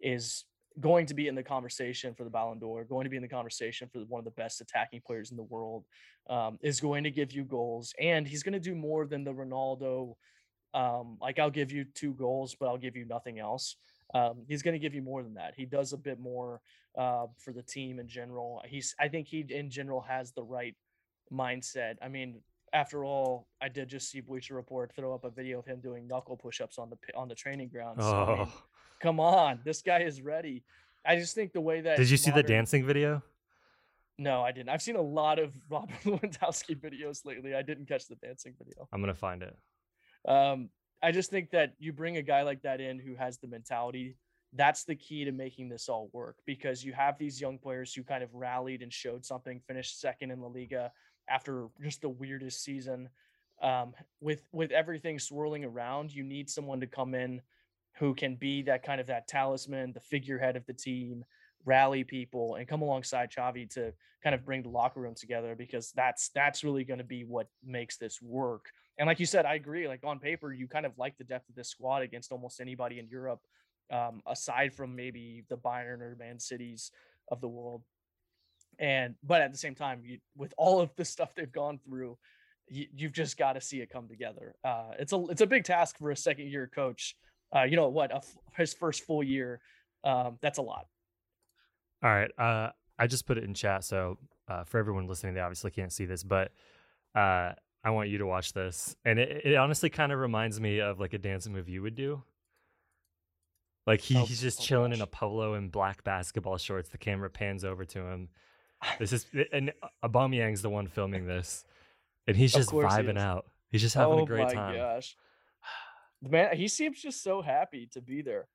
is 0.00 0.44
going 0.80 1.06
to 1.06 1.14
be 1.14 1.28
in 1.28 1.34
the 1.34 1.42
conversation 1.42 2.14
for 2.14 2.24
the 2.24 2.30
Ballon 2.30 2.58
d'Or, 2.58 2.84
going 2.84 3.04
to 3.04 3.10
be 3.10 3.16
in 3.16 3.22
the 3.22 3.28
conversation 3.28 3.88
for 3.92 4.00
one 4.00 4.18
of 4.18 4.24
the 4.24 4.30
best 4.32 4.60
attacking 4.60 5.00
players 5.06 5.30
in 5.30 5.36
the 5.36 5.42
world, 5.42 5.84
um, 6.28 6.58
is 6.62 6.80
going 6.80 7.04
to 7.04 7.10
give 7.10 7.32
you 7.32 7.44
goals, 7.44 7.94
and 8.00 8.26
he's 8.26 8.42
going 8.42 8.52
to 8.52 8.60
do 8.60 8.74
more 8.74 9.06
than 9.06 9.24
the 9.24 9.32
Ronaldo. 9.32 10.14
Um, 10.74 11.16
like 11.20 11.38
I'll 11.38 11.50
give 11.50 11.72
you 11.72 11.84
two 11.94 12.12
goals, 12.14 12.54
but 12.58 12.66
I'll 12.68 12.78
give 12.78 12.96
you 12.96 13.06
nothing 13.06 13.38
else. 13.38 13.76
Um, 14.14 14.44
he's 14.46 14.62
going 14.62 14.74
to 14.74 14.78
give 14.78 14.94
you 14.94 15.02
more 15.02 15.22
than 15.22 15.34
that. 15.34 15.54
He 15.56 15.64
does 15.64 15.92
a 15.92 15.96
bit 15.96 16.18
more 16.18 16.60
uh, 16.96 17.26
for 17.38 17.52
the 17.52 17.62
team 17.62 17.98
in 17.98 18.08
general. 18.08 18.62
He's, 18.66 18.94
I 18.98 19.08
think 19.08 19.26
he 19.28 19.44
in 19.48 19.70
general 19.70 20.00
has 20.02 20.32
the 20.32 20.42
right 20.42 20.74
mindset. 21.32 21.96
I 22.02 22.08
mean, 22.08 22.40
after 22.72 23.04
all, 23.04 23.48
I 23.60 23.68
did 23.68 23.88
just 23.88 24.10
see 24.10 24.20
Bleacher 24.20 24.54
Report 24.54 24.92
throw 24.94 25.14
up 25.14 25.24
a 25.24 25.30
video 25.30 25.58
of 25.58 25.66
him 25.66 25.80
doing 25.80 26.06
knuckle 26.06 26.36
push-ups 26.36 26.78
on 26.78 26.90
the 26.90 26.98
on 27.16 27.28
the 27.28 27.34
training 27.34 27.68
ground. 27.68 28.00
So, 28.00 28.06
oh. 28.06 28.24
I 28.24 28.36
mean, 28.36 28.48
oh. 28.48 28.62
Come 29.00 29.20
on, 29.20 29.60
this 29.64 29.82
guy 29.82 30.00
is 30.00 30.20
ready. 30.20 30.64
I 31.04 31.16
just 31.16 31.34
think 31.34 31.52
the 31.52 31.60
way 31.60 31.80
that 31.80 31.96
did 31.96 32.10
you 32.10 32.16
see 32.16 32.30
the 32.30 32.42
dancing 32.42 32.84
video? 32.84 33.22
No, 34.18 34.42
I 34.42 34.50
didn't. 34.50 34.68
I've 34.68 34.82
seen 34.82 34.96
a 34.96 35.02
lot 35.02 35.38
of 35.38 35.54
Robert 35.70 36.00
Lewandowski 36.04 36.76
videos 36.76 37.24
lately. 37.24 37.54
I 37.54 37.62
didn't 37.62 37.86
catch 37.86 38.08
the 38.08 38.16
dancing 38.16 38.54
video. 38.58 38.88
I'm 38.92 39.00
gonna 39.00 39.14
find 39.14 39.42
it. 39.42 39.56
Um, 40.26 40.70
I 41.02 41.12
just 41.12 41.30
think 41.30 41.50
that 41.50 41.74
you 41.78 41.92
bring 41.92 42.16
a 42.16 42.22
guy 42.22 42.42
like 42.42 42.62
that 42.62 42.80
in 42.80 42.98
who 42.98 43.14
has 43.14 43.38
the 43.38 43.46
mentality. 43.46 44.16
That's 44.54 44.84
the 44.84 44.96
key 44.96 45.24
to 45.24 45.32
making 45.32 45.68
this 45.68 45.88
all 45.88 46.08
work 46.12 46.36
because 46.46 46.82
you 46.82 46.92
have 46.94 47.18
these 47.18 47.40
young 47.40 47.58
players 47.58 47.94
who 47.94 48.02
kind 48.02 48.24
of 48.24 48.34
rallied 48.34 48.82
and 48.82 48.92
showed 48.92 49.24
something, 49.24 49.60
finished 49.66 50.00
second 50.00 50.30
in 50.30 50.40
La 50.40 50.48
Liga 50.48 50.90
after 51.28 51.68
just 51.80 52.00
the 52.00 52.08
weirdest 52.08 52.64
season. 52.64 53.08
Um, 53.62 53.94
with 54.20 54.42
with 54.52 54.72
everything 54.72 55.18
swirling 55.18 55.64
around, 55.64 56.12
you 56.12 56.24
need 56.24 56.50
someone 56.50 56.80
to 56.80 56.86
come 56.86 57.14
in 57.14 57.40
who 57.98 58.14
can 58.14 58.36
be 58.36 58.62
that 58.62 58.82
kind 58.82 59.00
of 59.00 59.06
that 59.08 59.28
talisman, 59.28 59.92
the 59.92 60.00
figurehead 60.00 60.56
of 60.56 60.64
the 60.66 60.72
team, 60.72 61.24
rally 61.64 62.04
people, 62.04 62.54
and 62.54 62.68
come 62.68 62.82
alongside 62.82 63.30
Xavi 63.30 63.68
to 63.74 63.92
kind 64.22 64.34
of 64.34 64.44
bring 64.44 64.62
the 64.62 64.68
locker 64.68 65.00
room 65.00 65.14
together 65.14 65.54
because 65.56 65.92
that's 65.92 66.30
that's 66.30 66.64
really 66.64 66.84
going 66.84 66.98
to 66.98 67.04
be 67.04 67.24
what 67.24 67.48
makes 67.64 67.96
this 67.96 68.20
work. 68.22 68.66
And 68.98 69.06
like 69.06 69.20
you 69.20 69.26
said, 69.26 69.46
I 69.46 69.54
agree. 69.54 69.86
Like 69.88 70.00
on 70.04 70.18
paper, 70.18 70.52
you 70.52 70.66
kind 70.66 70.86
of 70.86 70.92
like 70.98 71.16
the 71.18 71.24
depth 71.24 71.48
of 71.48 71.54
this 71.54 71.68
squad 71.68 72.02
against 72.02 72.32
almost 72.32 72.60
anybody 72.60 72.98
in 72.98 73.08
Europe, 73.08 73.40
um, 73.92 74.22
aside 74.26 74.74
from 74.74 74.96
maybe 74.96 75.44
the 75.48 75.56
Bayern 75.56 76.00
or 76.00 76.16
Man 76.18 76.38
Cities 76.38 76.90
of 77.30 77.40
the 77.40 77.48
world. 77.48 77.82
And 78.78 79.16
but 79.24 79.40
at 79.42 79.52
the 79.52 79.58
same 79.58 79.74
time, 79.74 80.02
you, 80.04 80.18
with 80.36 80.54
all 80.56 80.80
of 80.80 80.90
the 80.96 81.04
stuff 81.04 81.34
they've 81.34 81.50
gone 81.50 81.80
through, 81.84 82.16
you, 82.68 82.86
have 83.02 83.12
just 83.12 83.36
got 83.36 83.54
to 83.54 83.60
see 83.60 83.80
it 83.80 83.90
come 83.90 84.08
together. 84.08 84.54
Uh, 84.64 84.92
it's 84.98 85.12
a 85.12 85.24
it's 85.26 85.40
a 85.40 85.46
big 85.46 85.64
task 85.64 85.98
for 85.98 86.10
a 86.10 86.16
second 86.16 86.48
year 86.48 86.70
coach. 86.72 87.16
Uh, 87.54 87.62
you 87.62 87.76
know 87.76 87.88
what? 87.88 88.12
his 88.56 88.74
first 88.74 89.04
full 89.04 89.22
year. 89.22 89.60
Um, 90.04 90.38
that's 90.40 90.58
a 90.58 90.62
lot. 90.62 90.86
All 92.02 92.10
right. 92.10 92.30
Uh, 92.38 92.70
I 92.98 93.06
just 93.06 93.26
put 93.26 93.38
it 93.38 93.44
in 93.44 93.54
chat, 93.54 93.84
so 93.84 94.18
uh, 94.48 94.64
for 94.64 94.78
everyone 94.78 95.06
listening, 95.06 95.34
they 95.34 95.40
obviously 95.40 95.70
can't 95.70 95.92
see 95.92 96.04
this, 96.04 96.22
but 96.22 96.52
uh, 97.14 97.52
I 97.84 97.90
want 97.90 98.08
you 98.08 98.18
to 98.18 98.26
watch 98.26 98.52
this, 98.52 98.96
and 99.04 99.18
it, 99.18 99.42
it 99.44 99.54
honestly 99.54 99.90
kind 99.90 100.12
of 100.12 100.18
reminds 100.18 100.60
me 100.60 100.80
of 100.80 100.98
like 100.98 101.12
a 101.12 101.18
dance 101.18 101.48
move 101.48 101.68
you 101.68 101.82
would 101.82 101.94
do. 101.94 102.22
Like 103.86 104.00
he, 104.00 104.16
oh, 104.16 104.24
he's 104.24 104.40
just 104.40 104.60
oh 104.60 104.64
chilling 104.64 104.90
gosh. 104.90 104.98
in 104.98 105.02
a 105.02 105.06
polo 105.06 105.54
and 105.54 105.70
black 105.70 106.04
basketball 106.04 106.58
shorts. 106.58 106.88
The 106.88 106.98
camera 106.98 107.30
pans 107.30 107.64
over 107.64 107.84
to 107.86 108.00
him, 108.00 108.28
this 108.98 109.12
is 109.12 109.26
and 109.52 109.72
Aubameyang's 110.04 110.62
the 110.62 110.70
one 110.70 110.88
filming 110.88 111.26
this, 111.26 111.64
and 112.26 112.36
he's 112.36 112.52
just 112.52 112.70
vibing 112.70 113.18
out. 113.18 113.46
He's 113.70 113.82
just 113.82 113.94
having 113.94 114.18
oh 114.18 114.22
a 114.24 114.26
great 114.26 114.48
time. 114.48 114.58
Oh 114.58 114.68
my 114.72 114.76
gosh, 114.76 115.16
man, 116.22 116.56
he 116.56 116.68
seems 116.68 117.00
just 117.00 117.22
so 117.22 117.42
happy 117.42 117.88
to 117.92 118.00
be 118.00 118.22
there. 118.22 118.48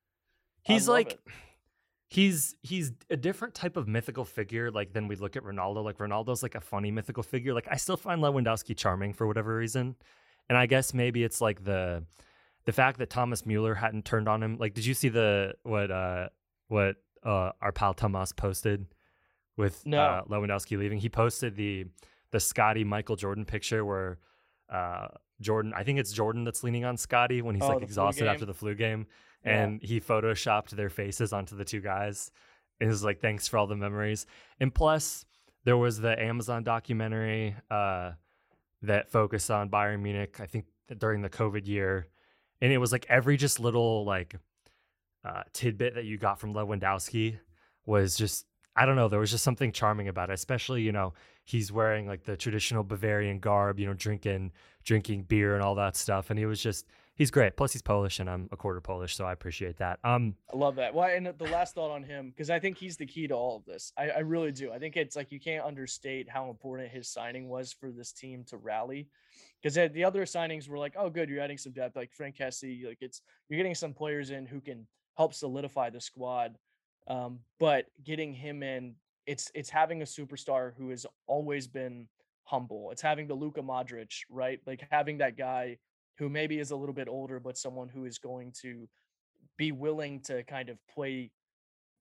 He's 0.63 0.87
like, 0.87 1.13
it. 1.13 1.19
he's 2.07 2.55
he's 2.61 2.91
a 3.09 3.17
different 3.17 3.53
type 3.53 3.75
of 3.75 3.87
mythical 3.87 4.25
figure. 4.25 4.71
Like 4.71 4.93
than 4.93 5.07
we 5.07 5.15
look 5.15 5.35
at 5.35 5.43
Ronaldo. 5.43 5.83
Like 5.83 5.97
Ronaldo's 5.97 6.43
like 6.43 6.55
a 6.55 6.61
funny 6.61 6.91
mythical 6.91 7.23
figure. 7.23 7.53
Like 7.53 7.67
I 7.69 7.75
still 7.75 7.97
find 7.97 8.21
Lewandowski 8.21 8.75
charming 8.77 9.13
for 9.13 9.27
whatever 9.27 9.55
reason, 9.55 9.95
and 10.49 10.57
I 10.57 10.65
guess 10.65 10.93
maybe 10.93 11.23
it's 11.23 11.41
like 11.41 11.63
the 11.63 12.05
the 12.65 12.71
fact 12.71 12.99
that 12.99 13.09
Thomas 13.09 13.45
Mueller 13.45 13.75
hadn't 13.75 14.05
turned 14.05 14.29
on 14.29 14.41
him. 14.41 14.57
Like, 14.57 14.73
did 14.73 14.85
you 14.85 14.93
see 14.93 15.09
the 15.09 15.55
what 15.63 15.91
uh 15.91 16.29
what 16.69 16.95
uh 17.23 17.51
our 17.61 17.71
pal 17.71 17.93
Thomas 17.93 18.31
posted? 18.31 18.87
with 19.57 19.85
no. 19.85 20.01
uh, 20.01 20.23
Lewandowski 20.25 20.77
leaving. 20.77 20.99
He 20.99 21.09
posted 21.09 21.55
the 21.55 21.85
the 22.31 22.39
Scottie 22.39 22.83
Michael 22.83 23.15
Jordan 23.15 23.45
picture 23.45 23.85
where 23.85 24.17
uh, 24.69 25.07
Jordan, 25.41 25.73
I 25.75 25.83
think 25.83 25.99
it's 25.99 26.11
Jordan 26.11 26.43
that's 26.43 26.63
leaning 26.63 26.85
on 26.85 26.97
Scottie 26.97 27.41
when 27.41 27.55
he's 27.55 27.63
oh, 27.63 27.73
like 27.73 27.83
exhausted 27.83 28.27
after 28.27 28.45
the 28.45 28.53
flu 28.53 28.75
game, 28.75 29.07
and 29.43 29.81
he 29.81 29.99
photoshopped 29.99 30.69
their 30.71 30.89
faces 30.89 31.33
onto 31.33 31.55
the 31.55 31.65
two 31.65 31.81
guys. 31.81 32.31
And 32.79 32.89
was 32.89 33.03
like, 33.03 33.21
"Thanks 33.21 33.47
for 33.47 33.57
all 33.57 33.67
the 33.67 33.75
memories." 33.75 34.25
And 34.59 34.73
plus, 34.73 35.25
there 35.63 35.77
was 35.77 35.99
the 35.99 36.19
Amazon 36.19 36.63
documentary 36.63 37.55
uh, 37.69 38.11
that 38.81 39.11
focused 39.11 39.49
on 39.51 39.69
Bayern 39.69 40.01
Munich. 40.01 40.39
I 40.39 40.45
think 40.45 40.65
during 40.97 41.21
the 41.21 41.29
COVID 41.29 41.67
year, 41.67 42.07
and 42.61 42.71
it 42.71 42.77
was 42.77 42.91
like 42.91 43.05
every 43.09 43.37
just 43.37 43.59
little 43.59 44.05
like 44.05 44.35
uh, 45.23 45.43
tidbit 45.53 45.95
that 45.95 46.05
you 46.05 46.17
got 46.17 46.39
from 46.39 46.53
Lewandowski 46.53 47.37
was 47.85 48.15
just 48.15 48.45
I 48.75 48.85
don't 48.85 48.95
know. 48.95 49.07
There 49.07 49.19
was 49.19 49.31
just 49.31 49.43
something 49.43 49.71
charming 49.71 50.07
about 50.07 50.29
it, 50.29 50.33
especially 50.33 50.81
you 50.81 50.91
know 50.91 51.13
he's 51.45 51.71
wearing 51.71 52.07
like 52.07 52.23
the 52.23 52.37
traditional 52.37 52.83
Bavarian 52.83 53.39
garb, 53.39 53.79
you 53.79 53.85
know, 53.85 53.93
drinking 53.93 54.51
drinking 54.83 55.23
beer 55.23 55.53
and 55.55 55.63
all 55.63 55.75
that 55.75 55.95
stuff, 55.95 56.29
and 56.29 56.39
he 56.39 56.45
was 56.45 56.61
just 56.61 56.87
he's 57.15 57.29
great. 57.31 57.55
Plus, 57.55 57.73
he's 57.73 57.81
Polish, 57.81 58.19
and 58.19 58.29
I'm 58.29 58.49
a 58.51 58.57
quarter 58.57 58.81
Polish, 58.81 59.15
so 59.15 59.25
I 59.25 59.31
appreciate 59.33 59.77
that. 59.77 59.99
Um, 60.03 60.35
I 60.53 60.57
love 60.57 60.75
that. 60.75 60.93
Well, 60.93 61.07
and 61.07 61.27
the 61.27 61.51
last 61.51 61.75
thought 61.75 61.91
on 61.91 62.03
him 62.03 62.29
because 62.29 62.49
I 62.49 62.59
think 62.59 62.77
he's 62.77 62.97
the 62.97 63.05
key 63.05 63.27
to 63.27 63.35
all 63.35 63.57
of 63.57 63.65
this. 63.65 63.91
I, 63.97 64.09
I 64.09 64.19
really 64.19 64.51
do. 64.51 64.71
I 64.71 64.79
think 64.79 64.97
it's 64.97 65.15
like 65.15 65.31
you 65.31 65.39
can't 65.39 65.65
understate 65.65 66.29
how 66.29 66.49
important 66.49 66.89
his 66.89 67.07
signing 67.07 67.49
was 67.49 67.73
for 67.73 67.91
this 67.91 68.11
team 68.11 68.43
to 68.45 68.57
rally. 68.57 69.07
because 69.61 69.75
the 69.75 70.03
other 70.03 70.25
signings 70.25 70.67
were 70.67 70.77
like, 70.77 70.93
oh, 70.97 71.09
good, 71.09 71.29
you're 71.29 71.41
adding 71.41 71.57
some 71.57 71.73
depth, 71.73 71.95
like 71.95 72.11
Franck 72.11 72.37
Kessie, 72.37 72.85
like 72.85 72.97
it's 73.01 73.21
you're 73.49 73.57
getting 73.57 73.75
some 73.75 73.93
players 73.93 74.31
in 74.31 74.45
who 74.45 74.59
can 74.59 74.87
help 75.17 75.33
solidify 75.33 75.89
the 75.89 76.01
squad. 76.01 76.57
Um, 77.07 77.39
but 77.59 77.85
getting 78.03 78.33
him 78.33 78.63
in, 78.63 78.95
it's 79.25 79.51
it's 79.53 79.69
having 79.69 80.01
a 80.01 80.05
superstar 80.05 80.73
who 80.77 80.89
has 80.89 81.05
always 81.27 81.67
been 81.67 82.07
humble. 82.43 82.91
It's 82.91 83.01
having 83.01 83.27
the 83.27 83.33
Luka 83.33 83.61
Modric, 83.61 84.11
right? 84.29 84.59
Like 84.65 84.85
having 84.91 85.17
that 85.19 85.37
guy 85.37 85.77
who 86.17 86.29
maybe 86.29 86.59
is 86.59 86.71
a 86.71 86.75
little 86.75 86.93
bit 86.93 87.07
older, 87.07 87.39
but 87.39 87.57
someone 87.57 87.89
who 87.89 88.05
is 88.05 88.17
going 88.17 88.53
to 88.61 88.87
be 89.57 89.71
willing 89.71 90.19
to 90.21 90.43
kind 90.43 90.69
of 90.69 90.77
play 90.93 91.31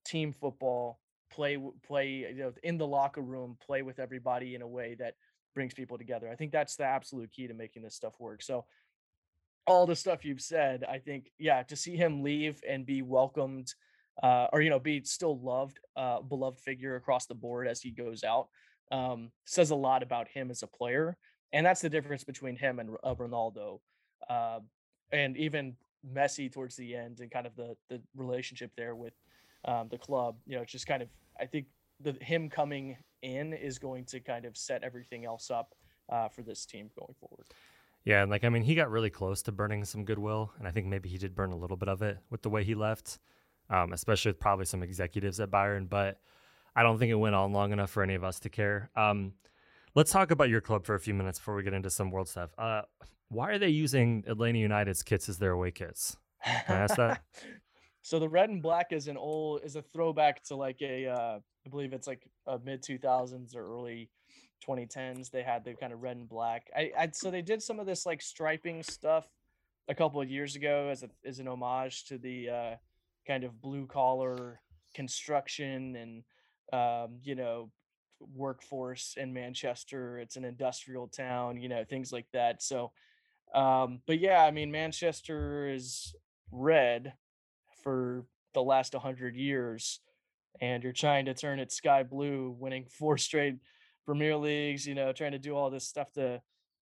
team 0.05 0.33
football, 0.33 1.01
play 1.33 1.59
play 1.87 2.09
you 2.09 2.35
know 2.35 2.53
in 2.63 2.79
the 2.79 2.87
locker 2.87 3.23
room, 3.23 3.57
play 3.65 3.83
with 3.83 3.99
everybody 3.99 4.55
in 4.55 4.63
a 4.63 4.69
way 4.69 4.97
that 4.99 5.15
brings 5.55 5.75
people 5.75 5.99
together. 5.99 6.29
I 6.31 6.37
think 6.37 6.53
that's 6.53 6.77
the 6.77 6.85
absolute 6.85 7.31
key 7.31 7.47
to 7.47 7.55
making 7.55 7.83
this 7.83 7.95
stuff 7.95 8.15
work. 8.19 8.43
So 8.43 8.65
all 9.67 9.87
the 9.87 9.97
stuff 9.97 10.25
you've 10.25 10.41
said, 10.41 10.85
I 10.85 10.99
think 10.99 11.31
yeah, 11.39 11.63
to 11.65 11.77
see 11.77 11.97
him 11.97 12.23
leave 12.23 12.61
and 12.69 12.85
be 12.85 13.03
welcomed 13.03 13.73
uh, 14.23 14.49
or 14.53 14.61
you 14.61 14.71
know 14.71 14.79
be 14.79 15.03
still 15.05 15.39
loved, 15.41 15.79
uh, 15.97 16.21
beloved 16.21 16.61
figure 16.61 16.97
across 16.97 17.27
the 17.27 17.35
board 17.35 17.67
as 17.67 17.81
he 17.81 17.91
goes 17.91 18.25
out 18.25 18.49
um, 18.93 19.31
says 19.45 19.71
a 19.71 19.75
lot 19.75 20.03
about 20.03 20.29
him 20.29 20.51
as 20.51 20.63
a 20.63 20.67
player. 20.67 21.17
And 21.53 21.67
that's 21.67 21.81
the 21.81 21.91
difference 21.91 22.25
between 22.25 22.57
him 22.57 22.79
and 22.79 22.91
uh, 23.03 23.15
Ronaldo. 23.15 23.81
Uh, 24.29 24.61
and 25.11 25.37
even 25.37 25.77
Messi 26.15 26.51
towards 26.51 26.77
the 26.77 26.95
end 26.95 27.21
and 27.21 27.31
kind 27.31 27.47
of 27.47 27.55
the 27.57 27.77
the 27.89 28.01
relationship 28.17 28.71
there 28.77 28.95
with 28.95 29.15
um, 29.65 29.89
the 29.91 29.99
club. 29.99 30.37
You 30.47 30.59
know, 30.59 30.65
just 30.65 30.87
kind 30.87 31.03
of 31.03 31.09
I 31.41 31.47
think 31.47 31.67
the 32.01 32.13
him 32.21 32.49
coming 32.49 32.97
in 33.23 33.53
is 33.53 33.79
going 33.79 34.05
to 34.07 34.21
kind 34.21 34.45
of 34.45 34.57
set 34.57 34.83
everything 34.83 35.25
else 35.25 35.51
up 35.51 35.75
uh, 36.11 36.29
for 36.29 36.43
this 36.43 36.67
team 36.67 36.91
going 36.99 37.15
forward. 37.21 37.47
Yeah, 38.05 38.23
and 38.23 38.31
like 38.31 38.45
I 38.45 38.49
mean, 38.49 38.63
he 38.63 38.75
got 38.75 38.91
really 38.91 39.11
close 39.11 39.43
to 39.43 39.53
burning 39.53 39.85
some 39.85 40.05
goodwill, 40.05 40.53
and 40.59 40.67
I 40.67 40.71
think 40.71 40.87
maybe 40.87 41.09
he 41.09 41.19
did 41.19 41.35
burn 41.35 41.53
a 41.53 41.57
little 41.57 41.77
bit 41.77 41.89
of 41.89 42.03
it 42.03 42.19
with 42.31 42.43
the 42.43 42.51
way 42.51 42.65
he 42.65 42.75
left, 42.75 43.19
um, 43.71 43.93
especially 43.93 44.31
with 44.31 44.41
probably 44.41 44.65
some 44.65 44.83
executives 44.83 45.41
at 45.41 45.51
Bayern. 45.51 45.89
But 45.89 46.19
I 46.75 46.83
don't 46.83 46.99
think 46.99 47.11
it 47.11 47.17
went 47.17 47.35
on 47.35 47.53
long 47.53 47.73
enough 47.73 47.91
for 47.91 48.03
any 48.03 48.15
of 48.15 48.25
us 48.25 48.41
to 48.41 48.49
care. 48.49 48.91
Um, 48.97 49.33
let's 49.95 50.13
talk 50.13 50.31
about 50.31 50.49
your 50.49 50.61
club 50.61 50.87
for 50.87 50.95
a 50.95 51.01
few 51.01 51.15
minutes 51.15 51.39
before 51.39 51.55
we 51.55 51.63
get 51.63 51.75
into 51.75 51.91
some 51.91 52.11
world 52.11 52.29
stuff. 52.29 52.51
Uh, 52.59 52.83
why 53.29 53.51
are 53.51 53.59
they 53.59 53.69
using 53.69 54.25
Atlanta 54.27 54.59
United's 54.59 55.03
kits 55.03 55.29
as 55.29 55.39
their 55.39 55.53
away 55.53 55.71
kits? 55.71 56.17
Can 56.45 56.77
I 56.77 56.81
ask 56.81 56.97
that? 56.97 57.23
so 58.03 58.19
the 58.19 58.29
red 58.29 58.51
and 58.51 58.63
black 58.63 58.93
is 58.93 59.09
an 59.09 59.17
old 59.17 59.63
is 59.65 59.77
a 59.77 59.83
throwback 59.83 60.43
to 60.45 60.57
like 60.57 60.83
a 60.83 61.07
uh, 61.07 61.39
I 61.67 61.69
believe 61.71 61.93
it's 61.93 62.07
like 62.07 62.29
a 62.47 62.59
mid 62.59 62.83
two 62.83 62.99
thousands 62.99 63.55
or 63.55 63.65
early 63.65 64.11
2010s. 64.67 65.31
They 65.31 65.43
had 65.43 65.65
the 65.65 65.75
kind 65.75 65.93
of 65.93 66.03
red 66.03 66.17
and 66.17 66.29
black. 66.29 66.71
I, 66.77 66.91
I 66.99 67.11
so 67.13 67.31
they 67.31 67.43
did 67.43 67.63
some 67.63 67.81
of 67.81 67.87
this 67.87 68.05
like 68.05 68.21
striping 68.21 68.83
stuff 68.83 69.27
a 69.89 69.95
couple 69.95 70.21
of 70.21 70.31
years 70.31 70.57
ago 70.57 70.89
as 70.91 71.03
a 71.03 71.11
as 71.25 71.39
an 71.39 71.49
homage 71.49 72.05
to 72.07 72.19
the 72.19 72.49
uh, 72.51 72.75
kind 73.27 73.45
of 73.45 73.61
blue 73.61 73.87
collar 73.87 74.61
construction 74.95 75.97
and 75.97 76.25
um, 76.73 77.19
you 77.23 77.35
know 77.35 77.71
workforce 78.35 79.15
in 79.17 79.33
Manchester. 79.33 80.19
It's 80.19 80.37
an 80.37 80.45
industrial 80.45 81.09
town, 81.09 81.61
you 81.61 81.69
know, 81.69 81.85
things 81.85 82.13
like 82.13 82.27
that. 82.33 82.63
So, 82.63 82.93
um, 83.55 84.01
but 84.07 84.19
yeah, 84.19 84.43
I 84.45 84.51
mean, 84.51 84.71
Manchester 84.71 85.69
is 85.69 86.15
red 86.51 87.13
for 87.83 88.25
the 88.55 88.63
last 88.63 88.95
100 88.95 89.37
years, 89.37 90.01
and 90.61 90.83
you're 90.83 90.93
trying 90.93 91.25
to 91.27 91.35
turn 91.35 91.59
it 91.59 91.73
sky 91.73 92.03
blue, 92.03 92.55
winning 92.59 92.87
four 92.99 93.19
straight 93.19 93.57
Premier 94.05 94.37
Leagues, 94.37 94.87
you 94.87 94.95
know, 94.95 95.13
trying 95.13 95.33
to 95.33 95.39
do 95.39 95.55
all 95.55 95.71
this 95.71 95.87
stuff 95.87 96.13
to 96.13 96.41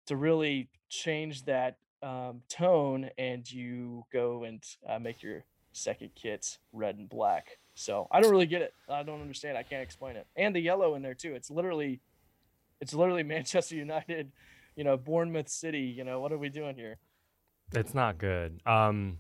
to 0.07 0.17
really 0.17 0.69
change 0.89 1.45
that 1.45 1.77
um, 2.01 2.41
tone, 2.49 3.09
and 3.17 3.49
you 3.49 4.03
go 4.11 4.43
and 4.43 4.61
uh, 4.87 4.99
make 4.99 5.23
your 5.23 5.45
second 5.73 6.11
kits, 6.15 6.59
red 6.71 6.97
and 6.97 7.09
black. 7.09 7.57
So 7.75 8.07
I 8.11 8.21
don't 8.21 8.31
really 8.31 8.45
get 8.45 8.61
it. 8.61 8.73
I 8.87 9.03
don't 9.03 9.21
understand. 9.21 9.57
I 9.57 9.63
can't 9.63 9.81
explain 9.81 10.15
it. 10.15 10.27
And 10.35 10.55
the 10.55 10.59
yellow 10.59 10.95
in 10.95 11.01
there 11.01 11.15
too. 11.15 11.33
It's 11.33 11.49
literally, 11.49 11.99
it's 12.79 12.93
literally 12.93 13.23
Manchester 13.23 13.75
United, 13.75 14.31
you 14.75 14.83
know, 14.83 14.97
Bournemouth 14.97 15.49
City. 15.49 15.81
You 15.81 16.03
know, 16.03 16.19
what 16.19 16.31
are 16.31 16.38
we 16.38 16.49
doing 16.49 16.75
here? 16.75 16.97
It's 17.73 17.93
not 17.93 18.17
good. 18.17 18.62
Um, 18.65 19.17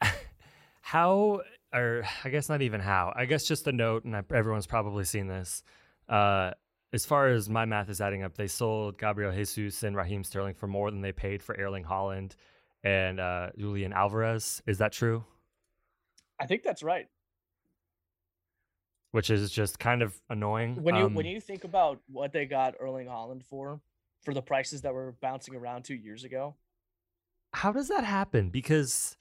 how, 0.80 1.42
or 1.74 2.04
I 2.24 2.28
guess 2.28 2.48
not 2.48 2.62
even 2.62 2.80
how. 2.80 3.12
I 3.16 3.24
guess 3.24 3.44
just 3.44 3.66
a 3.66 3.72
note, 3.72 4.04
and 4.04 4.14
everyone's 4.32 4.66
probably 4.66 5.04
seen 5.04 5.26
this. 5.26 5.64
Uh, 6.08 6.52
as 6.92 7.04
far 7.04 7.28
as 7.28 7.48
my 7.48 7.64
math 7.64 7.90
is 7.90 8.00
adding 8.00 8.22
up, 8.22 8.36
they 8.36 8.46
sold 8.46 8.98
Gabriel 8.98 9.32
Jesus 9.32 9.82
and 9.82 9.96
Raheem 9.96 10.22
Sterling 10.22 10.54
for 10.54 10.68
more 10.68 10.92
than 10.92 11.00
they 11.00 11.12
paid 11.12 11.42
for 11.42 11.56
Erling 11.58 11.84
Haaland 11.84 12.36
and 12.86 13.18
uh, 13.18 13.48
Julian 13.58 13.92
Alvarez. 13.92 14.62
Is 14.64 14.78
that 14.78 14.92
true? 14.92 15.24
I 16.40 16.46
think 16.46 16.62
that's 16.62 16.84
right. 16.84 17.08
Which 19.10 19.28
is 19.28 19.50
just 19.50 19.80
kind 19.80 20.02
of 20.02 20.14
annoying. 20.30 20.82
When 20.82 20.94
you 20.94 21.06
um, 21.06 21.14
when 21.14 21.26
you 21.26 21.40
think 21.40 21.64
about 21.64 22.00
what 22.06 22.32
they 22.32 22.46
got 22.46 22.74
Erling 22.78 23.08
Haaland 23.08 23.42
for, 23.44 23.80
for 24.22 24.32
the 24.32 24.42
prices 24.42 24.82
that 24.82 24.94
were 24.94 25.16
bouncing 25.20 25.56
around 25.56 25.84
two 25.84 25.94
years 25.94 26.22
ago. 26.22 26.54
How 27.52 27.72
does 27.72 27.88
that 27.88 28.04
happen? 28.04 28.50
Because 28.50 29.16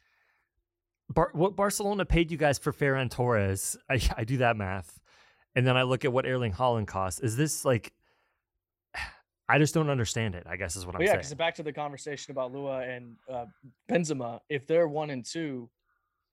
Bar- 1.09 1.31
what 1.33 1.55
Barcelona 1.55 2.05
paid 2.05 2.31
you 2.31 2.37
guys 2.37 2.57
for 2.57 2.73
Ferran 2.73 3.09
Torres, 3.09 3.77
I, 3.89 4.01
I 4.17 4.23
do 4.25 4.37
that 4.37 4.57
math, 4.57 4.99
and 5.55 5.65
then 5.65 5.77
I 5.77 5.83
look 5.83 6.03
at 6.03 6.11
what 6.11 6.25
Erling 6.25 6.53
Haaland 6.53 6.87
costs. 6.87 7.19
Is 7.19 7.35
this 7.35 7.65
like? 7.65 7.93
I 9.47 9.59
just 9.59 9.73
don't 9.73 9.89
understand 9.89 10.35
it. 10.35 10.43
I 10.47 10.55
guess 10.55 10.75
is 10.75 10.85
what 10.85 10.95
well, 10.95 11.01
I'm 11.01 11.05
yeah, 11.05 11.07
saying. 11.07 11.15
Yeah, 11.15 11.19
because 11.19 11.33
back 11.35 11.55
to 11.55 11.63
the 11.63 11.73
conversation 11.73 12.31
about 12.31 12.53
Lewa 12.53 12.95
and 12.95 13.15
uh, 13.31 13.45
Benzema, 13.89 14.39
if 14.49 14.65
they're 14.65 14.87
one 14.87 15.11
and 15.11 15.23
two, 15.23 15.69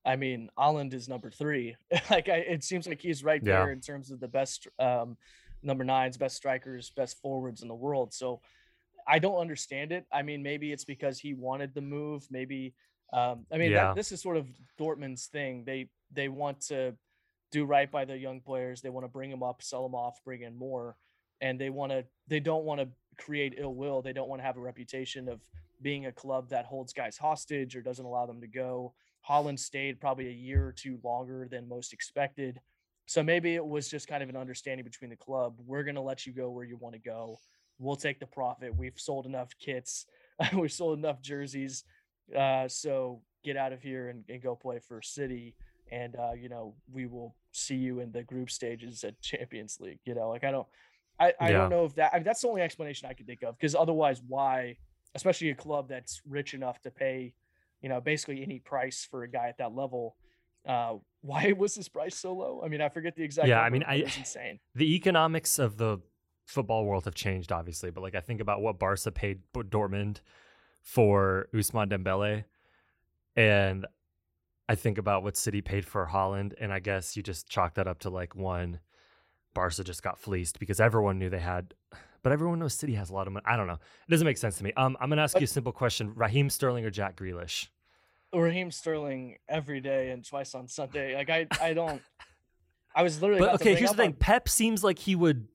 I 0.05 0.15
mean, 0.15 0.49
Haaland 0.57 0.93
is 0.93 1.07
number 1.07 1.29
three. 1.29 1.75
like, 2.09 2.27
I, 2.27 2.37
it 2.37 2.63
seems 2.63 2.87
like 2.87 3.01
he's 3.01 3.23
right 3.23 3.43
there 3.43 3.71
in 3.71 3.79
terms 3.79 4.11
of 4.11 4.19
the 4.19 4.27
best 4.27 4.67
um, 4.79 5.17
number 5.61 5.83
nines, 5.83 6.17
best 6.17 6.35
strikers, 6.35 6.89
best 6.89 7.21
forwards 7.21 7.61
in 7.61 7.67
the 7.67 7.75
world. 7.75 8.13
So 8.13 8.41
I 9.07 9.19
don't 9.19 9.37
understand 9.37 9.91
it. 9.91 10.05
I 10.11 10.21
mean, 10.21 10.43
maybe 10.43 10.71
it's 10.71 10.85
because 10.85 11.19
he 11.19 11.33
wanted 11.33 11.73
the 11.73 11.81
move. 11.81 12.27
Maybe, 12.29 12.73
um, 13.11 13.45
I 13.51 13.57
mean, 13.57 13.71
yeah. 13.71 13.85
that, 13.85 13.95
this 13.95 14.11
is 14.11 14.21
sort 14.21 14.37
of 14.37 14.47
Dortmund's 14.79 15.27
thing. 15.27 15.63
They 15.65 15.89
they 16.11 16.29
want 16.29 16.61
to 16.67 16.95
do 17.51 17.65
right 17.65 17.89
by 17.89 18.05
their 18.05 18.17
young 18.17 18.41
players. 18.41 18.81
They 18.81 18.89
want 18.89 19.05
to 19.05 19.09
bring 19.09 19.29
them 19.29 19.43
up, 19.43 19.61
sell 19.61 19.83
them 19.83 19.95
off, 19.95 20.19
bring 20.23 20.41
in 20.41 20.57
more, 20.57 20.95
and 21.41 21.59
they 21.59 21.69
want 21.69 21.91
to. 21.91 22.05
They 22.27 22.39
don't 22.39 22.65
want 22.65 22.81
to 22.81 22.87
create 23.17 23.55
ill 23.57 23.75
will. 23.75 24.01
They 24.01 24.13
don't 24.13 24.29
want 24.29 24.41
to 24.41 24.45
have 24.45 24.57
a 24.57 24.61
reputation 24.61 25.29
of 25.29 25.41
being 25.81 26.05
a 26.05 26.11
club 26.11 26.49
that 26.49 26.65
holds 26.65 26.93
guys 26.93 27.17
hostage 27.17 27.75
or 27.75 27.81
doesn't 27.81 28.05
allow 28.05 28.25
them 28.25 28.41
to 28.41 28.47
go 28.47 28.93
Haaland 29.27 29.59
stayed 29.59 29.99
probably 29.99 30.27
a 30.27 30.31
year 30.31 30.65
or 30.65 30.71
two 30.71 30.99
longer 31.03 31.47
than 31.49 31.67
most 31.67 31.93
expected. 31.93 32.59
So 33.05 33.23
maybe 33.23 33.55
it 33.55 33.65
was 33.65 33.89
just 33.89 34.07
kind 34.07 34.23
of 34.23 34.29
an 34.29 34.35
understanding 34.37 34.83
between 34.83 35.09
the 35.09 35.15
club. 35.15 35.55
We're 35.65 35.83
going 35.83 35.95
to 35.95 36.01
let 36.01 36.25
you 36.25 36.33
go 36.33 36.49
where 36.49 36.65
you 36.65 36.77
want 36.77 36.95
to 36.95 37.01
go. 37.01 37.37
We'll 37.79 37.95
take 37.95 38.19
the 38.19 38.27
profit. 38.27 38.75
We've 38.75 38.99
sold 38.99 39.25
enough 39.25 39.49
kits. 39.59 40.05
We've 40.53 40.71
sold 40.71 40.99
enough 40.99 41.21
jerseys. 41.21 41.83
Uh, 42.37 42.67
so 42.67 43.21
get 43.43 43.57
out 43.57 43.73
of 43.73 43.81
here 43.81 44.09
and, 44.09 44.23
and 44.29 44.41
go 44.41 44.55
play 44.55 44.79
for 44.79 45.01
City. 45.01 45.55
And, 45.91 46.15
uh, 46.15 46.33
you 46.33 46.49
know, 46.49 46.75
we 46.91 47.07
will 47.07 47.35
see 47.51 47.75
you 47.75 47.99
in 47.99 48.11
the 48.11 48.23
group 48.23 48.49
stages 48.49 49.03
at 49.03 49.21
Champions 49.21 49.77
League. 49.79 49.99
You 50.05 50.15
know, 50.15 50.29
like 50.29 50.43
I 50.43 50.51
don't, 50.51 50.67
I, 51.19 51.33
I 51.39 51.49
yeah. 51.49 51.57
don't 51.57 51.69
know 51.69 51.85
if 51.85 51.95
that, 51.95 52.11
I 52.13 52.17
mean, 52.17 52.23
that's 52.23 52.41
the 52.41 52.47
only 52.47 52.61
explanation 52.61 53.07
I 53.09 53.13
could 53.13 53.27
think 53.27 53.43
of. 53.43 53.57
Because 53.57 53.75
otherwise, 53.75 54.21
why, 54.27 54.77
especially 55.15 55.49
a 55.49 55.55
club 55.55 55.89
that's 55.89 56.21
rich 56.27 56.53
enough 56.53 56.81
to 56.81 56.91
pay 56.91 57.33
you 57.83 57.89
know, 57.89 58.01
basically 58.01 58.41
any 58.41 58.59
price 58.59 59.05
for 59.11 59.23
a 59.23 59.27
guy 59.27 59.49
at 59.49 59.59
that 59.59 59.75
level. 59.75 60.15
Uh, 60.67 60.95
why 61.21 61.53
was 61.55 61.75
his 61.75 61.89
price 61.89 62.17
so 62.17 62.33
low? 62.33 62.61
I 62.65 62.69
mean, 62.69 62.81
I 62.81 62.89
forget 62.89 63.15
the 63.15 63.23
exact. 63.23 63.47
Yeah, 63.47 63.59
I 63.59 63.69
mean, 63.69 63.83
I, 63.83 63.95
it's 63.95 64.17
insane. 64.17 64.59
The 64.75 64.95
economics 64.95 65.59
of 65.59 65.77
the 65.77 65.99
football 66.45 66.85
world 66.85 67.05
have 67.05 67.13
changed, 67.13 67.51
obviously, 67.51 67.91
but 67.91 68.01
like 68.01 68.15
I 68.15 68.21
think 68.21 68.41
about 68.41 68.61
what 68.61 68.79
Barca 68.79 69.11
paid 69.11 69.41
Dortmund 69.53 70.21
for 70.81 71.47
Ousmane 71.53 71.91
Dembele, 71.91 72.45
and 73.35 73.85
I 74.67 74.75
think 74.75 74.97
about 74.97 75.23
what 75.23 75.37
City 75.37 75.61
paid 75.61 75.85
for 75.85 76.07
Haaland, 76.11 76.53
and 76.59 76.73
I 76.73 76.79
guess 76.79 77.15
you 77.15 77.23
just 77.23 77.47
chalk 77.47 77.75
that 77.75 77.87
up 77.87 77.99
to 77.99 78.09
like 78.09 78.35
one. 78.35 78.79
Barca 79.53 79.83
just 79.83 80.03
got 80.03 80.19
fleeced 80.19 80.59
because 80.59 80.79
everyone 80.79 81.19
knew 81.19 81.29
they 81.29 81.39
had 81.39 81.73
but 82.23 82.31
everyone 82.31 82.57
knows 82.57 82.73
City 82.73 82.93
has 82.95 83.09
a 83.09 83.13
lot 83.13 83.27
of 83.27 83.33
money. 83.33 83.43
I 83.45 83.57
don't 83.57 83.67
know. 83.67 83.73
It 83.73 84.09
doesn't 84.09 84.25
make 84.25 84.37
sense 84.37 84.57
to 84.57 84.63
me. 84.63 84.71
Um, 84.77 84.97
I'm 84.99 85.09
gonna 85.09 85.21
ask 85.21 85.37
you 85.37 85.43
a 85.43 85.47
simple 85.47 85.73
question: 85.73 86.13
Raheem 86.15 86.49
Sterling 86.49 86.85
or 86.85 86.89
Jack 86.89 87.17
Grealish? 87.17 87.67
Raheem 88.33 88.71
Sterling 88.71 89.37
every 89.47 89.79
day 89.79 90.09
and 90.09 90.25
twice 90.25 90.55
on 90.55 90.67
Sunday. 90.67 91.15
Like 91.15 91.29
I, 91.29 91.47
I 91.61 91.73
don't. 91.73 92.01
I 92.95 93.03
was 93.03 93.21
literally. 93.21 93.41
But 93.41 93.55
okay, 93.55 93.75
here's 93.75 93.91
the 93.91 93.97
thing: 93.97 94.11
on... 94.11 94.13
Pep 94.13 94.49
seems 94.49 94.83
like 94.83 94.99
he 94.99 95.15
would 95.15 95.47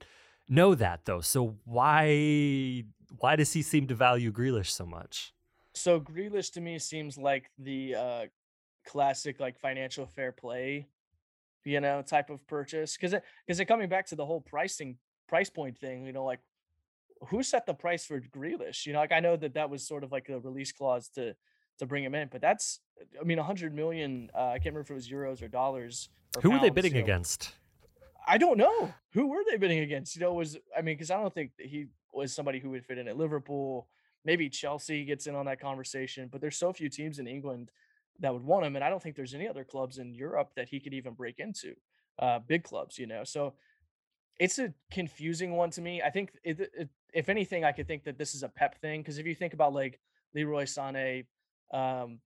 know 0.48 0.74
that 0.74 1.06
though. 1.06 1.22
So 1.22 1.56
why, 1.64 2.84
why 3.18 3.37
does 3.37 3.52
he 3.52 3.62
seem 3.62 3.87
to 3.88 3.94
value 3.94 4.30
Grealish 4.30 4.70
so 4.70 4.84
much? 4.84 5.32
So 5.74 6.00
Grealish 6.00 6.52
to 6.52 6.61
me 6.61 6.78
seems 6.78 7.16
like 7.16 7.50
the 7.58 7.94
uh, 7.94 8.24
classic 8.87 9.40
like 9.40 9.58
financial 9.58 10.06
fair 10.06 10.32
play, 10.32 10.87
you 11.68 11.81
know, 11.81 12.02
type 12.02 12.31
of 12.31 12.46
purchase. 12.46 12.96
Because 12.96 13.12
it, 13.12 13.22
because 13.46 13.61
it, 13.61 13.66
coming 13.66 13.88
back 13.88 14.07
to 14.07 14.16
the 14.16 14.24
whole 14.24 14.40
pricing 14.40 14.96
price 15.28 15.50
point 15.50 15.78
thing, 15.78 16.04
you 16.07 16.12
know, 16.12 16.24
like 16.24 16.40
who 17.28 17.42
set 17.42 17.66
the 17.66 17.74
price 17.74 18.04
for 18.04 18.20
Grealish? 18.20 18.87
You 18.87 18.92
know, 18.92 19.00
like 19.00 19.12
I 19.12 19.20
know 19.20 19.37
that 19.37 19.54
that 19.54 19.70
was 19.70 19.87
sort 19.87 20.04
of 20.04 20.12
like 20.12 20.28
a 20.28 20.38
release 20.38 20.72
clause 20.72 21.09
to 21.11 21.35
to 21.78 21.87
bring 21.87 22.02
him 22.02 22.14
in, 22.14 22.28
but 22.31 22.40
that's 22.40 22.81
I 23.20 23.24
mean, 23.24 23.38
100 23.38 23.74
million. 23.74 24.31
Uh, 24.35 24.48
I 24.48 24.52
can't 24.54 24.74
remember 24.74 24.81
if 24.81 24.90
it 24.90 24.94
was 24.94 25.09
euros 25.09 25.42
or 25.42 25.48
dollars. 25.48 26.09
Or 26.37 26.42
who 26.42 26.50
pounds, 26.50 26.62
were 26.62 26.66
they 26.66 26.70
bidding 26.70 26.94
you 26.94 27.00
know. 27.00 27.04
against? 27.04 27.52
I 28.26 28.38
don't 28.38 28.59
know 28.59 28.92
who 29.12 29.28
were 29.28 29.42
they 29.48 29.57
bidding 29.57 29.81
against. 29.81 30.16
You 30.16 30.22
know, 30.22 30.33
was 30.35 30.57
I 30.76 30.83
mean, 30.83 30.96
because 30.96 31.11
I 31.11 31.20
don't 31.20 31.33
think 31.33 31.52
that 31.59 31.66
he 31.66 31.87
was 32.12 32.35
somebody 32.35 32.59
who 32.59 32.70
would 32.70 32.85
fit 32.85 32.98
in 32.98 33.09
at 33.09 33.16
Liverpool. 33.16 33.88
Maybe 34.24 34.48
Chelsea 34.48 35.04
gets 35.04 35.26
in 35.26 35.35
on 35.35 35.46
that 35.46 35.61
conversation, 35.61 36.28
but 36.31 36.40
there's 36.40 36.57
so 36.57 36.72
few 36.72 36.88
teams 36.88 37.18
in 37.18 37.26
England 37.26 37.70
that 38.20 38.33
would 38.33 38.44
want 38.44 38.66
him, 38.66 38.76
and 38.76 38.85
I 38.85 38.90
don't 38.90 39.02
think 39.02 39.16
there's 39.16 39.35
any 39.35 39.48
other 39.48 39.64
clubs 39.64 39.98
in 39.98 40.14
Europe 40.14 40.50
that 40.57 40.68
he 40.68 40.81
could 40.81 40.94
even 40.94 41.14
break 41.14 41.38
into. 41.38 41.74
Uh, 42.18 42.40
big 42.40 42.64
clubs, 42.64 42.98
you 42.98 43.07
know. 43.07 43.22
So 43.24 43.54
it's 44.38 44.59
a 44.59 44.72
confusing 44.90 45.52
one 45.52 45.70
to 45.70 45.81
me. 45.81 46.02
I 46.02 46.11
think 46.11 46.33
it, 46.42 46.61
it, 46.61 46.88
if 47.12 47.28
anything, 47.28 47.64
I 47.64 47.72
could 47.72 47.87
think 47.87 48.04
that 48.04 48.18
this 48.18 48.35
is 48.35 48.42
a 48.42 48.48
Pep 48.48 48.81
thing 48.81 49.00
because 49.00 49.18
if 49.18 49.26
you 49.26 49.35
think 49.35 49.54
about 49.54 49.72
like 49.72 50.00
Leroy 50.35 50.64
Sané, 50.64 51.26
um, 51.72 52.20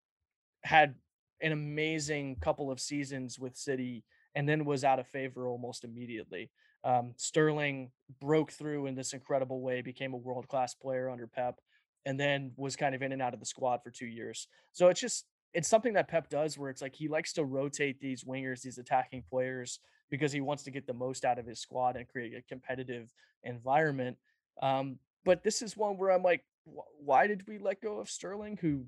had 0.64 0.94
an 1.40 1.52
amazing 1.52 2.36
couple 2.40 2.70
of 2.70 2.80
seasons 2.80 3.38
with 3.38 3.56
City 3.56 4.04
and 4.34 4.48
then 4.48 4.64
was 4.64 4.84
out 4.84 4.98
of 4.98 5.06
favor 5.06 5.48
almost 5.48 5.84
immediately. 5.84 6.50
Um, 6.84 7.12
Sterling 7.16 7.90
broke 8.20 8.52
through 8.52 8.86
in 8.86 8.94
this 8.94 9.12
incredible 9.12 9.60
way, 9.60 9.82
became 9.82 10.14
a 10.14 10.18
world 10.18 10.48
class 10.48 10.74
player 10.74 11.10
under 11.10 11.26
Pep, 11.26 11.60
and 12.04 12.18
then 12.18 12.52
was 12.56 12.76
kind 12.76 12.94
of 12.94 13.02
in 13.02 13.12
and 13.12 13.22
out 13.22 13.34
of 13.34 13.40
the 13.40 13.46
squad 13.46 13.80
for 13.82 13.90
two 13.90 14.06
years. 14.06 14.48
So 14.72 14.88
it's 14.88 15.00
just 15.00 15.26
it's 15.54 15.68
something 15.68 15.94
that 15.94 16.08
Pep 16.08 16.28
does 16.28 16.56
where 16.56 16.70
it's 16.70 16.82
like 16.82 16.94
he 16.94 17.08
likes 17.08 17.32
to 17.34 17.44
rotate 17.44 18.00
these 18.00 18.24
wingers, 18.24 18.62
these 18.62 18.78
attacking 18.78 19.24
players, 19.28 19.80
because 20.10 20.32
he 20.32 20.40
wants 20.40 20.62
to 20.64 20.70
get 20.70 20.86
the 20.86 20.94
most 20.94 21.24
out 21.24 21.38
of 21.38 21.46
his 21.46 21.60
squad 21.60 21.96
and 21.96 22.08
create 22.08 22.34
a 22.34 22.42
competitive 22.42 23.12
environment. 23.44 24.16
Um, 24.60 24.98
but 25.24 25.42
this 25.42 25.62
is 25.62 25.76
one 25.76 25.98
where 25.98 26.10
I'm 26.10 26.22
like, 26.22 26.44
wh- 26.64 27.04
why 27.04 27.26
did 27.26 27.46
we 27.46 27.58
let 27.58 27.80
go 27.80 27.98
of 27.98 28.10
Sterling? 28.10 28.58
Who, 28.60 28.84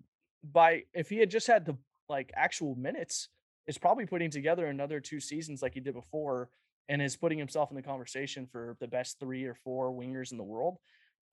by 0.53 0.85
if 0.93 1.09
he 1.09 1.19
had 1.19 1.31
just 1.31 1.47
had 1.47 1.67
the 1.67 1.77
like 2.09 2.31
actual 2.35 2.75
minutes, 2.75 3.29
is 3.67 3.79
probably 3.79 4.07
putting 4.07 4.31
together 4.31 4.67
another 4.67 5.01
two 5.01 5.21
seasons 5.21 5.63
like 5.63 5.75
he 5.75 5.81
did 5.81 5.95
before, 5.95 6.49
and 6.89 7.01
is 7.01 7.17
putting 7.17 7.39
himself 7.39 7.71
in 7.71 7.77
the 7.77 7.83
conversation 7.83 8.47
for 8.47 8.77
the 8.81 8.89
best 8.89 9.19
three 9.19 9.45
or 9.45 9.55
four 9.55 9.93
wingers 9.93 10.33
in 10.33 10.39
the 10.39 10.45
world. 10.45 10.77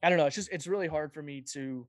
I 0.04 0.10
don't 0.10 0.18
know. 0.18 0.26
It's 0.26 0.36
just 0.36 0.50
it's 0.52 0.68
really 0.68 0.88
hard 0.88 1.14
for 1.14 1.22
me 1.22 1.44
to 1.54 1.88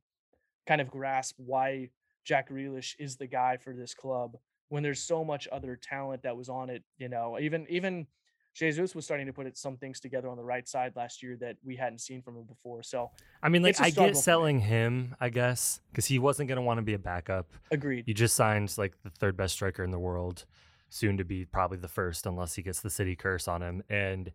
kind 0.67 0.81
of 0.81 0.91
grasp 0.91 1.35
why 1.39 1.91
Jack 2.25 2.51
Grealish 2.51 2.95
is 2.99 3.17
the 3.17 3.27
guy 3.27 3.57
for 3.57 3.73
this 3.73 3.95
club 3.95 4.37
when 4.69 4.83
there's 4.83 5.03
so 5.03 5.25
much 5.25 5.49
other 5.53 5.77
talent 5.77 6.23
that 6.23 6.37
was 6.37 6.49
on 6.49 6.71
it. 6.71 6.83
You 6.99 7.09
know, 7.09 7.39
even 7.41 7.67
even 7.69 8.07
Jesus 8.55 8.95
was 8.95 9.05
starting 9.05 9.27
to 9.27 9.33
put 9.33 9.47
it, 9.47 9.57
some 9.57 9.77
things 9.77 9.99
together 9.99 10.29
on 10.29 10.37
the 10.37 10.45
right 10.45 10.69
side 10.69 10.93
last 10.95 11.23
year 11.23 11.37
that 11.41 11.57
we 11.65 11.75
hadn't 11.75 12.01
seen 12.01 12.21
from 12.21 12.37
him 12.37 12.45
before. 12.45 12.83
So 12.83 13.11
I 13.43 13.49
mean, 13.49 13.63
like 13.63 13.81
I 13.81 13.91
get 13.91 14.17
selling 14.17 14.61
him, 14.61 15.17
I 15.21 15.31
guess, 15.31 15.81
because 15.91 16.07
he 16.07 16.19
wasn't 16.19 16.49
going 16.49 16.57
to 16.57 16.63
want 16.63 16.79
to 16.79 16.83
be 16.83 16.95
a 16.95 16.99
backup. 16.99 17.51
agreed. 17.71 18.05
You 18.07 18.15
just 18.15 18.37
signed 18.37 18.73
like 18.77 18.95
the 19.03 19.11
third 19.11 19.37
best 19.37 19.55
striker 19.55 19.83
in 19.83 19.91
the 19.91 19.99
world, 19.99 20.45
soon 20.91 21.17
to 21.17 21.25
be 21.25 21.45
probably 21.47 21.79
the 21.79 21.89
first, 21.89 22.27
unless 22.27 22.55
he 22.55 22.63
gets 22.63 22.81
the 22.81 22.91
city 22.91 23.17
curse 23.17 23.49
on 23.49 23.63
him. 23.63 23.83
And 23.89 24.33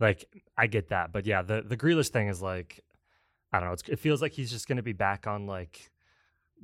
like, 0.00 0.24
I 0.56 0.66
get 0.66 0.88
that, 0.88 1.12
but 1.12 1.26
yeah, 1.26 1.42
the 1.42 1.62
the 1.62 1.76
Grealish 1.76 2.08
thing 2.08 2.28
is 2.28 2.40
like, 2.40 2.82
I 3.52 3.60
don't 3.60 3.68
know. 3.68 3.74
It's, 3.74 3.84
it 3.88 3.98
feels 3.98 4.22
like 4.22 4.32
he's 4.32 4.50
just 4.50 4.66
going 4.66 4.76
to 4.76 4.82
be 4.82 4.94
back 4.94 5.26
on 5.26 5.46
like, 5.46 5.90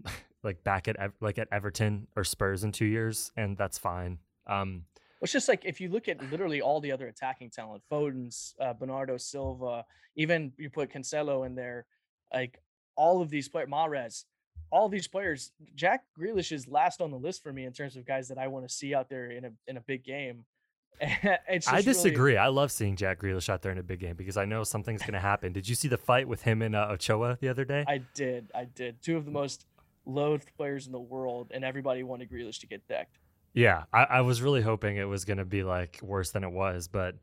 like 0.42 0.62
back 0.64 0.88
at 0.88 0.96
like 1.20 1.38
at 1.38 1.48
Everton 1.52 2.06
or 2.16 2.24
Spurs 2.24 2.64
in 2.64 2.72
two 2.72 2.84
years, 2.86 3.32
and 3.36 3.56
that's 3.56 3.78
fine. 3.78 4.18
Um, 4.46 4.84
It's 5.20 5.32
just 5.32 5.48
like 5.48 5.64
if 5.64 5.80
you 5.80 5.88
look 5.88 6.08
at 6.08 6.30
literally 6.30 6.60
all 6.60 6.80
the 6.80 6.92
other 6.92 7.06
attacking 7.06 7.50
talent, 7.50 7.82
Foden's, 7.90 8.54
uh, 8.60 8.72
Bernardo 8.74 9.16
Silva, 9.16 9.84
even 10.16 10.52
you 10.58 10.68
put 10.70 10.92
Cancelo 10.92 11.46
in 11.46 11.54
there, 11.54 11.86
like 12.32 12.60
all 12.96 13.22
of 13.22 13.30
these 13.30 13.48
players, 13.48 13.68
Mahrez, 13.68 14.24
all 14.70 14.88
these 14.88 15.06
players, 15.06 15.52
Jack 15.74 16.02
Grealish 16.18 16.50
is 16.50 16.66
last 16.66 17.00
on 17.00 17.10
the 17.10 17.16
list 17.18 17.42
for 17.42 17.52
me 17.52 17.64
in 17.64 17.72
terms 17.72 17.96
of 17.96 18.04
guys 18.04 18.28
that 18.28 18.38
I 18.38 18.48
want 18.48 18.68
to 18.68 18.74
see 18.74 18.94
out 18.94 19.08
there 19.08 19.30
in 19.30 19.44
a 19.44 19.50
in 19.68 19.76
a 19.76 19.80
big 19.80 20.02
game. 20.04 20.44
it's 21.00 21.68
I 21.68 21.76
just 21.82 21.86
really- 21.86 21.92
disagree. 22.10 22.36
I 22.36 22.48
love 22.48 22.70
seeing 22.70 22.96
Jack 22.96 23.20
Grealish 23.20 23.48
out 23.48 23.62
there 23.62 23.72
in 23.72 23.78
a 23.78 23.82
big 23.82 24.00
game 24.00 24.14
because 24.16 24.36
I 24.36 24.44
know 24.44 24.62
something's 24.64 25.00
going 25.02 25.14
to 25.14 25.20
happen. 25.20 25.52
Did 25.52 25.68
you 25.68 25.74
see 25.74 25.88
the 25.88 25.96
fight 25.96 26.28
with 26.28 26.42
him 26.42 26.62
and 26.62 26.76
uh, 26.76 26.88
Ochoa 26.90 27.38
the 27.40 27.48
other 27.48 27.64
day? 27.64 27.84
I 27.88 28.02
did, 28.14 28.50
I 28.54 28.64
did. 28.66 29.02
Two 29.02 29.16
of 29.16 29.24
the 29.24 29.30
most 29.30 29.66
loathed 30.04 30.50
players 30.56 30.86
in 30.86 30.92
the 30.92 31.00
world, 31.00 31.50
and 31.54 31.64
everybody 31.64 32.02
wanted 32.02 32.30
Grealish 32.30 32.60
to 32.60 32.66
get 32.66 32.86
decked. 32.88 33.18
Yeah, 33.54 33.84
I, 33.92 34.04
I 34.04 34.20
was 34.22 34.40
really 34.40 34.62
hoping 34.62 34.96
it 34.96 35.04
was 35.04 35.24
gonna 35.24 35.44
be 35.44 35.62
like 35.62 35.98
worse 36.02 36.30
than 36.30 36.44
it 36.44 36.50
was, 36.50 36.88
but 36.88 37.16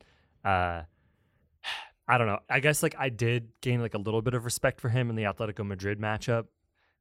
uh 0.44 0.84
I 2.08 2.18
don't 2.18 2.28
know. 2.28 2.40
I 2.50 2.60
guess 2.60 2.82
like 2.82 2.96
I 2.98 3.10
did 3.10 3.50
gain 3.62 3.82
like 3.82 3.94
a 3.94 4.00
little 4.00 4.22
bit 4.22 4.34
of 4.34 4.46
respect 4.46 4.82
for 4.82 4.90
him 4.90 5.10
in 5.10 5.16
the 5.16 5.24
Atletico 5.24 5.66
Madrid 5.66 6.00
matchup 6.00 6.46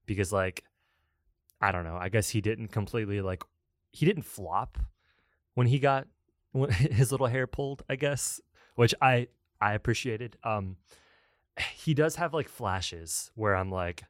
because 0.07 0.33
like 0.33 0.64
I 1.61 1.73
don't 1.73 1.85
know. 1.85 1.97
I 1.97 2.09
guess 2.09 2.31
he 2.31 2.41
didn't 2.41 2.69
completely 2.69 3.21
like 3.21 3.43
he 3.93 4.07
didn't 4.07 4.25
flop 4.25 4.79
when 5.55 5.67
he 5.67 5.79
got 5.79 6.07
his 6.71 7.11
little 7.11 7.27
hair 7.27 7.47
pulled, 7.47 7.83
I 7.88 7.97
guess, 7.97 8.41
which 8.77 8.95
I 9.01 9.29
I 9.61 9.75
appreciated. 9.75 10.37
Um 10.43 10.77
he 11.75 11.93
does 11.93 12.17
have 12.17 12.33
like 12.33 12.49
flashes 12.49 13.31
where 13.35 13.55
I'm 13.55 13.71
like, 13.71 14.05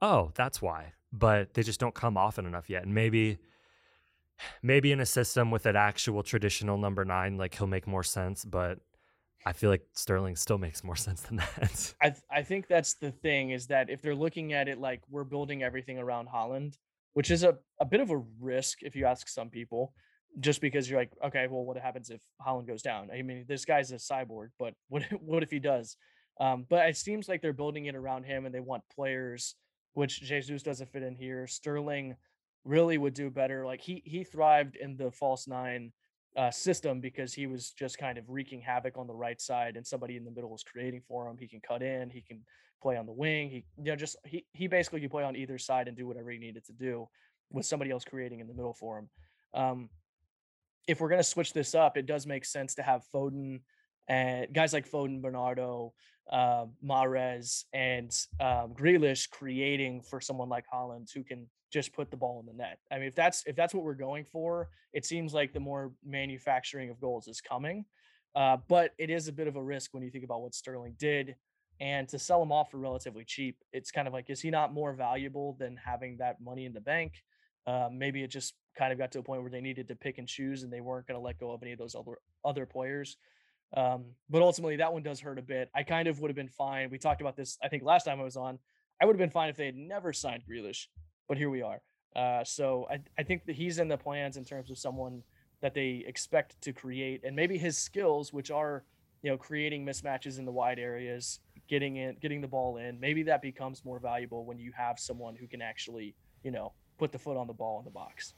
"Oh, 0.00 0.32
that's 0.34 0.62
why." 0.62 0.92
But 1.12 1.54
they 1.54 1.62
just 1.62 1.80
don't 1.80 1.94
come 1.94 2.16
often 2.16 2.46
enough 2.46 2.68
yet. 2.68 2.84
And 2.84 2.94
maybe 2.94 3.38
maybe 4.62 4.92
in 4.92 5.00
a 5.00 5.06
system 5.06 5.50
with 5.50 5.66
an 5.66 5.76
actual 5.76 6.22
traditional 6.22 6.78
number 6.78 7.04
nine, 7.04 7.36
like 7.36 7.54
he'll 7.56 7.66
make 7.66 7.86
more 7.86 8.02
sense. 8.02 8.44
But 8.44 8.78
I 9.46 9.52
feel 9.52 9.70
like 9.70 9.86
Sterling 9.92 10.36
still 10.36 10.58
makes 10.58 10.84
more 10.84 10.96
sense 11.06 11.22
than 11.22 11.36
that. 11.36 11.94
I 12.00 12.10
th- 12.10 12.22
I 12.30 12.42
think 12.42 12.68
that's 12.68 12.94
the 12.94 13.10
thing 13.10 13.50
is 13.50 13.66
that 13.68 13.90
if 13.90 14.02
they're 14.02 14.14
looking 14.14 14.52
at 14.52 14.68
it 14.68 14.78
like 14.78 15.00
we're 15.08 15.24
building 15.24 15.62
everything 15.62 15.98
around 15.98 16.28
Haaland, 16.28 16.76
which 17.14 17.30
is 17.30 17.44
a, 17.44 17.56
a 17.80 17.84
bit 17.84 18.00
of 18.00 18.10
a 18.10 18.22
risk 18.40 18.82
if 18.82 18.94
you 18.94 19.06
ask 19.06 19.28
some 19.28 19.50
people, 19.50 19.92
just 20.40 20.60
because 20.60 20.88
you're 20.88 20.98
like, 20.98 21.12
okay, 21.24 21.46
well, 21.48 21.64
what 21.64 21.76
happens 21.76 22.10
if 22.10 22.20
Haaland 22.46 22.66
goes 22.66 22.82
down? 22.82 23.10
I 23.10 23.22
mean, 23.22 23.44
this 23.48 23.64
guy's 23.64 23.90
a 23.92 23.96
cyborg, 23.96 24.48
but 24.58 24.74
what 24.88 25.02
what 25.20 25.42
if 25.42 25.50
he 25.50 25.58
does? 25.58 25.96
Um, 26.40 26.66
but 26.68 26.88
it 26.88 26.96
seems 26.96 27.28
like 27.28 27.42
they're 27.42 27.52
building 27.52 27.86
it 27.86 27.96
around 27.96 28.22
him 28.24 28.46
and 28.46 28.54
they 28.54 28.60
want 28.60 28.84
players, 28.94 29.56
which 29.94 30.20
Jesus 30.20 30.62
doesn't 30.62 30.90
fit 30.90 31.02
in 31.02 31.14
here. 31.14 31.46
Sterling 31.46 32.16
really 32.64 32.98
would 32.98 33.14
do 33.14 33.30
better. 33.30 33.64
Like 33.64 33.80
he 33.80 34.02
he 34.04 34.24
thrived 34.24 34.76
in 34.76 34.96
the 34.96 35.10
false 35.10 35.46
nine 35.46 35.92
uh, 36.36 36.50
system 36.50 37.00
because 37.00 37.32
he 37.32 37.46
was 37.46 37.70
just 37.70 37.98
kind 37.98 38.18
of 38.18 38.28
wreaking 38.28 38.60
havoc 38.60 38.96
on 38.96 39.06
the 39.06 39.14
right 39.14 39.40
side, 39.40 39.76
and 39.76 39.86
somebody 39.86 40.16
in 40.16 40.24
the 40.24 40.30
middle 40.30 40.50
was 40.50 40.62
creating 40.62 41.02
for 41.06 41.28
him. 41.28 41.36
He 41.38 41.48
can 41.48 41.60
cut 41.60 41.82
in, 41.82 42.10
he 42.10 42.20
can 42.20 42.44
play 42.80 42.96
on 42.96 43.06
the 43.06 43.12
wing. 43.12 43.50
He 43.50 43.64
you 43.76 43.84
know 43.84 43.96
just 43.96 44.16
he 44.24 44.44
he 44.52 44.66
basically 44.66 45.00
could 45.00 45.10
play 45.10 45.24
on 45.24 45.36
either 45.36 45.58
side 45.58 45.88
and 45.88 45.96
do 45.96 46.06
whatever 46.06 46.30
he 46.30 46.38
needed 46.38 46.64
to 46.66 46.72
do 46.72 47.08
with 47.50 47.66
somebody 47.66 47.90
else 47.90 48.04
creating 48.04 48.40
in 48.40 48.46
the 48.46 48.54
middle 48.54 48.74
for 48.74 48.98
him. 48.98 49.08
Um, 49.54 49.88
if 50.86 51.00
we're 51.00 51.08
gonna 51.08 51.22
switch 51.22 51.52
this 51.52 51.74
up, 51.74 51.96
it 51.96 52.06
does 52.06 52.26
make 52.26 52.44
sense 52.44 52.74
to 52.76 52.82
have 52.82 53.02
Foden 53.14 53.60
and 54.08 54.52
guys 54.52 54.72
like 54.72 54.90
Foden, 54.90 55.20
Bernardo, 55.20 55.92
uh, 56.30 56.66
Mahrez, 56.84 57.64
and 57.72 58.14
um, 58.40 58.74
Grealish 58.74 59.30
creating 59.30 60.02
for 60.02 60.20
someone 60.20 60.48
like 60.48 60.64
Haaland 60.72 61.12
who 61.12 61.22
can 61.22 61.46
just 61.72 61.92
put 61.92 62.10
the 62.10 62.16
ball 62.16 62.40
in 62.40 62.46
the 62.46 62.52
net. 62.52 62.78
I 62.90 62.98
mean, 62.98 63.08
if 63.08 63.14
that's 63.14 63.44
if 63.46 63.56
that's 63.56 63.74
what 63.74 63.84
we're 63.84 63.94
going 63.94 64.24
for, 64.24 64.68
it 64.92 65.04
seems 65.04 65.34
like 65.34 65.52
the 65.52 65.60
more 65.60 65.92
manufacturing 66.04 66.90
of 66.90 67.00
goals 67.00 67.28
is 67.28 67.40
coming. 67.40 67.84
Uh, 68.34 68.58
but 68.68 68.92
it 68.98 69.10
is 69.10 69.28
a 69.28 69.32
bit 69.32 69.48
of 69.48 69.56
a 69.56 69.62
risk 69.62 69.94
when 69.94 70.02
you 70.02 70.10
think 70.10 70.24
about 70.24 70.42
what 70.42 70.54
Sterling 70.54 70.94
did, 70.98 71.34
and 71.80 72.08
to 72.08 72.18
sell 72.18 72.42
him 72.42 72.52
off 72.52 72.70
for 72.70 72.78
relatively 72.78 73.24
cheap, 73.24 73.56
it's 73.72 73.90
kind 73.90 74.06
of 74.06 74.14
like, 74.14 74.30
is 74.30 74.40
he 74.40 74.50
not 74.50 74.72
more 74.72 74.92
valuable 74.92 75.56
than 75.58 75.76
having 75.76 76.16
that 76.18 76.40
money 76.40 76.64
in 76.64 76.72
the 76.72 76.80
bank? 76.80 77.12
Uh, 77.66 77.88
maybe 77.92 78.22
it 78.22 78.28
just 78.28 78.54
kind 78.76 78.92
of 78.92 78.98
got 78.98 79.12
to 79.12 79.18
a 79.18 79.22
point 79.22 79.42
where 79.42 79.50
they 79.50 79.60
needed 79.60 79.88
to 79.88 79.94
pick 79.94 80.18
and 80.18 80.28
choose, 80.28 80.62
and 80.62 80.72
they 80.72 80.80
weren't 80.80 81.06
going 81.06 81.18
to 81.18 81.24
let 81.24 81.38
go 81.38 81.52
of 81.52 81.62
any 81.62 81.72
of 81.72 81.78
those 81.78 81.94
other 81.94 82.18
other 82.44 82.66
players. 82.66 83.16
Um, 83.76 84.04
but 84.30 84.42
ultimately, 84.42 84.76
that 84.76 84.92
one 84.92 85.02
does 85.02 85.20
hurt 85.20 85.38
a 85.38 85.42
bit. 85.42 85.70
I 85.74 85.82
kind 85.82 86.08
of 86.08 86.20
would 86.20 86.28
have 86.28 86.36
been 86.36 86.48
fine. 86.48 86.90
We 86.90 86.98
talked 86.98 87.20
about 87.20 87.36
this, 87.36 87.58
I 87.62 87.68
think, 87.68 87.82
last 87.82 88.04
time 88.04 88.20
I 88.20 88.24
was 88.24 88.36
on. 88.36 88.58
I 89.00 89.04
would 89.04 89.14
have 89.14 89.18
been 89.18 89.30
fine 89.30 89.48
if 89.48 89.56
they 89.56 89.66
had 89.66 89.76
never 89.76 90.12
signed 90.12 90.42
Grealish, 90.48 90.86
but 91.28 91.36
here 91.36 91.50
we 91.50 91.62
are. 91.62 91.80
Uh, 92.16 92.42
so 92.42 92.86
I, 92.90 92.98
I 93.18 93.22
think 93.22 93.44
that 93.46 93.54
he's 93.54 93.78
in 93.78 93.88
the 93.88 93.96
plans 93.96 94.36
in 94.36 94.44
terms 94.44 94.70
of 94.70 94.78
someone 94.78 95.22
that 95.60 95.74
they 95.74 96.04
expect 96.06 96.60
to 96.62 96.72
create, 96.72 97.22
and 97.24 97.36
maybe 97.36 97.58
his 97.58 97.76
skills, 97.76 98.32
which 98.32 98.50
are 98.50 98.84
you 99.22 99.30
know 99.30 99.36
creating 99.36 99.84
mismatches 99.84 100.38
in 100.38 100.44
the 100.44 100.52
wide 100.52 100.78
areas, 100.78 101.40
getting 101.68 101.96
in, 101.96 102.16
getting 102.20 102.40
the 102.40 102.48
ball 102.48 102.78
in. 102.78 102.98
Maybe 102.98 103.22
that 103.24 103.42
becomes 103.42 103.84
more 103.84 103.98
valuable 103.98 104.44
when 104.44 104.58
you 104.58 104.72
have 104.76 104.98
someone 104.98 105.36
who 105.36 105.46
can 105.46 105.60
actually 105.60 106.14
you 106.42 106.50
know 106.50 106.72
put 106.98 107.12
the 107.12 107.18
foot 107.18 107.36
on 107.36 107.46
the 107.46 107.52
ball 107.52 107.78
in 107.78 107.84
the 107.84 107.90
box. 107.90 108.34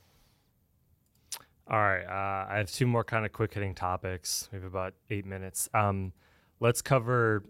All 1.69 1.79
right, 1.79 2.05
uh, 2.05 2.47
I 2.51 2.59
have 2.59 2.71
two 2.71 2.87
more 2.87 3.05
kind 3.05 3.25
of 3.25 3.33
quick 3.33 3.55
hitting 3.55 3.75
topics. 3.75 4.49
We 4.53 4.57
have 4.57 4.65
about 4.65 4.95
eight 5.09 5.25
minutes. 5.25 5.69
Um, 5.73 6.13
let's 6.59 6.83
cover. 6.83 7.45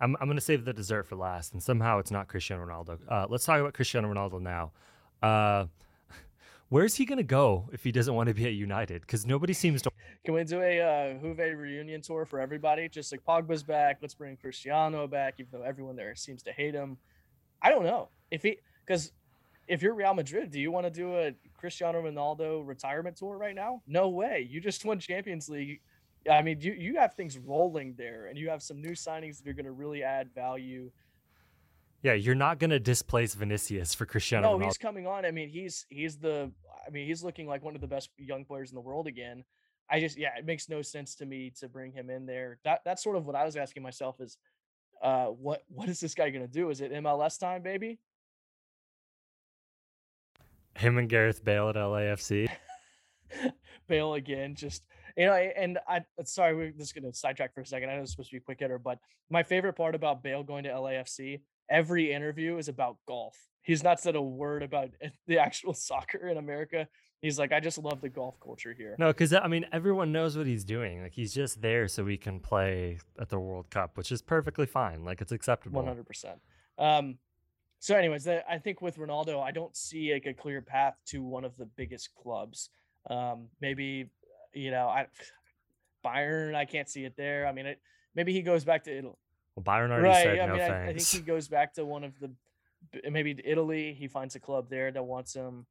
I'm, 0.00 0.16
I'm 0.20 0.26
going 0.26 0.36
to 0.36 0.44
save 0.44 0.64
the 0.64 0.72
dessert 0.72 1.06
for 1.06 1.16
last, 1.16 1.52
and 1.52 1.62
somehow 1.62 1.98
it's 1.98 2.10
not 2.10 2.28
Cristiano 2.28 2.64
Ronaldo. 2.64 2.98
Uh, 3.08 3.26
let's 3.28 3.44
talk 3.44 3.60
about 3.60 3.74
Cristiano 3.74 4.12
Ronaldo 4.12 4.40
now. 4.40 4.72
Uh, 5.22 5.66
Where's 6.68 6.94
he 6.94 7.04
gonna 7.04 7.22
go 7.22 7.68
if 7.72 7.84
he 7.84 7.92
doesn't 7.92 8.14
want 8.14 8.28
to 8.28 8.34
be 8.34 8.46
at 8.46 8.54
United? 8.54 9.02
Because 9.02 9.26
nobody 9.26 9.52
seems 9.52 9.82
to. 9.82 9.90
Can 10.24 10.34
we 10.34 10.44
do 10.44 10.62
a 10.62 10.80
uh, 10.80 11.14
Juve 11.14 11.58
reunion 11.58 12.00
tour 12.00 12.24
for 12.24 12.40
everybody? 12.40 12.88
Just 12.88 13.12
like 13.12 13.24
Pogba's 13.24 13.62
back, 13.62 13.98
let's 14.00 14.14
bring 14.14 14.36
Cristiano 14.36 15.06
back, 15.06 15.34
even 15.38 15.48
though 15.52 15.62
everyone 15.62 15.96
there 15.96 16.14
seems 16.14 16.42
to 16.44 16.52
hate 16.52 16.74
him. 16.74 16.96
I 17.62 17.70
don't 17.70 17.84
know 17.84 18.08
if 18.30 18.42
he 18.42 18.58
because 18.86 19.12
if 19.66 19.82
you're 19.82 19.94
Real 19.94 20.14
Madrid, 20.14 20.50
do 20.50 20.60
you 20.60 20.70
want 20.70 20.86
to 20.86 20.90
do 20.90 21.16
a 21.16 21.34
Cristiano 21.56 22.02
Ronaldo 22.02 22.66
retirement 22.66 23.16
tour 23.16 23.36
right 23.36 23.54
now? 23.54 23.82
No 23.86 24.08
way. 24.08 24.46
You 24.48 24.60
just 24.60 24.84
won 24.84 24.98
Champions 24.98 25.48
League. 25.48 25.80
I 26.30 26.42
mean, 26.42 26.60
you 26.60 26.72
you 26.72 26.96
have 26.96 27.14
things 27.14 27.38
rolling 27.38 27.94
there, 27.96 28.26
and 28.26 28.38
you 28.38 28.48
have 28.48 28.62
some 28.62 28.80
new 28.80 28.92
signings 28.92 29.42
that 29.42 29.48
are 29.48 29.52
going 29.52 29.66
to 29.66 29.72
really 29.72 30.02
add 30.02 30.34
value. 30.34 30.90
Yeah, 32.02 32.12
you're 32.12 32.34
not 32.34 32.58
gonna 32.58 32.78
displace 32.78 33.34
Vinicius 33.34 33.94
for 33.94 34.04
Cristiano. 34.04 34.52
No, 34.52 34.58
Ronaldo. 34.58 34.64
he's 34.66 34.78
coming 34.78 35.06
on. 35.06 35.24
I 35.24 35.30
mean, 35.30 35.48
he's 35.48 35.86
he's 35.88 36.18
the. 36.18 36.50
I 36.86 36.90
mean, 36.90 37.06
he's 37.06 37.22
looking 37.22 37.46
like 37.46 37.62
one 37.62 37.74
of 37.74 37.80
the 37.80 37.86
best 37.86 38.10
young 38.18 38.44
players 38.44 38.70
in 38.70 38.74
the 38.74 38.82
world 38.82 39.06
again. 39.06 39.42
I 39.90 40.00
just, 40.00 40.18
yeah, 40.18 40.36
it 40.38 40.44
makes 40.44 40.68
no 40.68 40.82
sense 40.82 41.14
to 41.16 41.26
me 41.26 41.52
to 41.60 41.68
bring 41.68 41.92
him 41.92 42.10
in 42.10 42.26
there. 42.26 42.58
That 42.64 42.80
that's 42.84 43.02
sort 43.02 43.16
of 43.16 43.26
what 43.26 43.36
I 43.36 43.44
was 43.44 43.56
asking 43.56 43.82
myself 43.82 44.20
is, 44.20 44.36
uh, 45.02 45.26
what 45.26 45.62
what 45.68 45.88
is 45.88 46.00
this 46.00 46.14
guy 46.14 46.28
gonna 46.28 46.46
do? 46.46 46.70
Is 46.70 46.80
it 46.80 46.92
MLS 46.92 47.38
time, 47.38 47.62
baby? 47.62 47.98
Him 50.76 50.98
and 50.98 51.08
Gareth 51.08 51.44
Bale 51.44 51.68
at 51.68 51.76
LAFC. 51.76 52.48
Bale 53.88 54.14
again, 54.14 54.54
just 54.54 54.82
you 55.16 55.26
know, 55.26 55.34
and 55.34 55.78
I 55.88 55.98
uh, 55.98 56.24
sorry, 56.24 56.54
we're 56.54 56.70
just 56.70 56.94
gonna 56.94 57.12
sidetrack 57.12 57.54
for 57.54 57.60
a 57.60 57.66
second. 57.66 57.90
I 57.90 57.96
know 57.96 58.02
it's 58.02 58.12
supposed 58.12 58.30
to 58.30 58.34
be 58.34 58.38
a 58.38 58.40
quick 58.40 58.60
hitter, 58.60 58.78
but 58.78 58.98
my 59.30 59.42
favorite 59.42 59.74
part 59.74 59.94
about 59.94 60.22
Bale 60.22 60.42
going 60.42 60.64
to 60.64 60.70
LAFC, 60.70 61.40
every 61.70 62.12
interview 62.12 62.56
is 62.56 62.68
about 62.68 62.96
golf. 63.06 63.36
He's 63.62 63.82
not 63.82 64.00
said 64.00 64.16
a 64.16 64.22
word 64.22 64.62
about 64.62 64.90
the 65.26 65.38
actual 65.38 65.74
soccer 65.74 66.28
in 66.28 66.36
America. 66.36 66.88
He's 67.20 67.38
like, 67.38 67.52
I 67.52 67.60
just 67.60 67.78
love 67.78 68.02
the 68.02 68.10
golf 68.10 68.38
culture 68.38 68.74
here. 68.76 68.96
No, 68.98 69.08
because 69.08 69.32
I 69.32 69.46
mean, 69.46 69.64
everyone 69.72 70.12
knows 70.12 70.36
what 70.36 70.46
he's 70.46 70.64
doing. 70.64 71.02
Like 71.02 71.14
he's 71.14 71.32
just 71.32 71.62
there 71.62 71.88
so 71.88 72.04
he 72.06 72.18
can 72.18 72.40
play 72.40 72.98
at 73.18 73.30
the 73.30 73.38
World 73.38 73.70
Cup, 73.70 73.96
which 73.96 74.12
is 74.12 74.20
perfectly 74.20 74.66
fine. 74.66 75.04
Like 75.04 75.20
it's 75.20 75.32
acceptable. 75.32 75.76
One 75.76 75.86
hundred 75.86 76.06
percent. 76.06 76.40
Um, 76.76 77.18
So, 77.84 77.94
anyways, 77.94 78.26
I 78.26 78.58
think 78.64 78.80
with 78.80 78.96
Ronaldo, 78.96 79.42
I 79.42 79.50
don't 79.50 79.76
see 79.76 80.14
like 80.14 80.24
a 80.24 80.32
clear 80.32 80.62
path 80.62 80.94
to 81.08 81.22
one 81.22 81.44
of 81.44 81.54
the 81.58 81.66
biggest 81.66 82.14
clubs. 82.14 82.70
Um, 83.10 83.48
maybe 83.60 84.08
you 84.54 84.70
know, 84.70 84.88
I 84.88 85.06
Bayern, 86.02 86.54
I 86.54 86.64
can't 86.64 86.88
see 86.88 87.04
it 87.04 87.14
there. 87.18 87.46
I 87.46 87.52
mean, 87.52 87.66
it, 87.66 87.82
maybe 88.14 88.32
he 88.32 88.40
goes 88.40 88.64
back 88.64 88.84
to 88.84 88.90
Italy. 88.90 89.18
Well, 89.54 89.64
Bayern 89.64 89.90
already 89.90 90.08
right. 90.08 90.22
said 90.22 90.38
I 90.38 90.46
no 90.46 90.52
mean, 90.54 90.62
I, 90.62 90.82
I 90.84 90.94
think 90.94 91.06
he 91.06 91.20
goes 91.20 91.46
back 91.46 91.74
to 91.74 91.84
one 91.84 92.04
of 92.04 92.18
the 92.20 92.30
maybe 93.10 93.38
Italy. 93.44 93.92
He 93.92 94.08
finds 94.08 94.34
a 94.34 94.40
club 94.40 94.70
there 94.70 94.90
that 94.90 95.04
wants 95.04 95.34
him. 95.34 95.66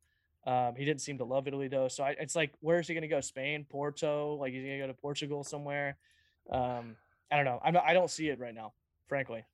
Um, 0.45 0.75
he 0.77 0.85
didn't 0.85 1.01
seem 1.01 1.17
to 1.17 1.25
love 1.25 1.47
Italy 1.47 1.67
though, 1.67 1.87
so 1.87 2.03
I, 2.03 2.11
it's 2.19 2.35
like, 2.35 2.51
where 2.59 2.79
is 2.79 2.87
he 2.87 2.93
going 2.93 3.01
to 3.01 3.07
go? 3.07 3.21
Spain, 3.21 3.65
Porto? 3.67 4.35
Like, 4.35 4.53
he's 4.53 4.61
going 4.61 4.77
to 4.77 4.83
go 4.83 4.87
to 4.87 4.93
Portugal 4.93 5.43
somewhere? 5.43 5.97
Um, 6.51 6.95
I 7.31 7.37
don't 7.37 7.45
know. 7.45 7.59
I'm 7.65 7.73
not, 7.73 7.85
I 7.87 7.93
don't 7.93 8.11
see 8.11 8.27
it 8.27 8.37
right 8.37 8.53
now, 8.53 8.73
frankly. 9.07 9.45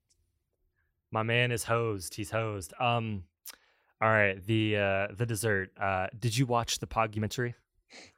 My 1.11 1.23
man 1.23 1.51
is 1.51 1.63
hosed. 1.63 2.15
He's 2.15 2.31
hosed. 2.31 2.73
Um, 2.79 3.23
all 4.01 4.09
right. 4.09 4.43
The 4.45 4.77
uh, 4.77 5.07
the 5.15 5.25
dessert. 5.25 5.71
Uh, 5.79 6.07
did 6.17 6.37
you 6.37 6.45
watch 6.45 6.79
the 6.79 6.87
Pogumentary? 6.87 7.55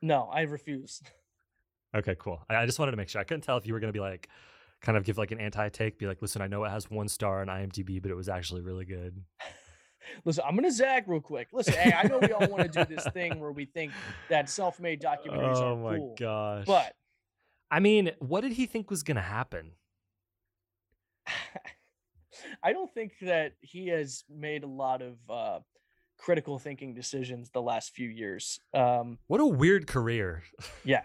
No, 0.02 0.30
I 0.32 0.42
refuse. 0.42 1.02
Okay, 1.94 2.16
cool. 2.18 2.42
I, 2.50 2.56
I 2.56 2.66
just 2.66 2.80
wanted 2.80 2.92
to 2.92 2.98
make 2.98 3.10
sure. 3.10 3.20
I 3.20 3.26
couldn't 3.26 3.42
tell 3.42 3.58
if 3.58 3.68
you 3.68 3.74
were 3.74 3.82
gonna 3.82 3.92
be 3.92 4.00
like, 4.00 4.30
kind 4.82 4.98
of 4.98 5.04
give 5.04 5.18
like 5.18 5.32
an 5.32 5.40
anti 5.40 5.68
take, 5.70 5.98
be 5.98 6.08
like, 6.08 6.22
listen, 6.22 6.42
I 6.42 6.48
know 6.48 6.64
it 6.64 6.70
has 6.70 6.90
one 6.90 7.08
star 7.10 7.42
on 7.42 7.48
IMDb, 7.48 8.02
but 8.02 8.12
it 8.12 8.16
was 8.16 8.30
actually 8.30 8.62
really 8.62 8.86
good. 8.86 9.22
Listen, 10.26 10.44
I'm 10.48 10.56
gonna 10.56 10.72
zag 10.72 11.08
real 11.08 11.20
quick. 11.22 11.50
Listen, 11.54 11.74
hey, 11.74 11.94
I 11.94 12.08
know 12.08 12.18
we 12.18 12.32
all 12.32 12.48
want 12.48 12.72
to 12.72 12.86
do 12.86 12.96
this 12.96 13.06
thing 13.14 13.40
where 13.40 13.52
we 13.52 13.66
think 13.66 13.92
that 14.30 14.50
self-made 14.50 15.02
documentaries 15.02 15.58
oh 15.58 15.84
are 15.84 15.96
cool. 15.98 16.16
Oh 16.18 16.58
my 16.58 16.66
gosh. 16.66 16.66
but 16.66 16.96
I 17.70 17.80
mean, 17.82 18.12
what 18.20 18.42
did 18.42 18.54
he 18.54 18.66
think 18.66 18.90
was 18.90 19.04
gonna 19.04 19.22
happen? 19.22 19.74
I 22.64 22.74
don't 22.74 22.92
think 22.94 23.14
that 23.22 23.54
he 23.62 23.88
has 23.88 24.24
made 24.30 24.64
a 24.64 24.68
lot 24.68 25.02
of 25.02 25.18
uh, 25.30 25.60
critical 26.18 26.60
thinking 26.60 26.94
decisions 26.94 27.50
the 27.50 27.62
last 27.62 27.94
few 27.94 28.10
years. 28.10 28.60
Um, 28.74 29.18
What 29.28 29.42
a 29.42 29.46
weird 29.46 29.88
career. 29.88 30.44
yeah, 30.84 31.04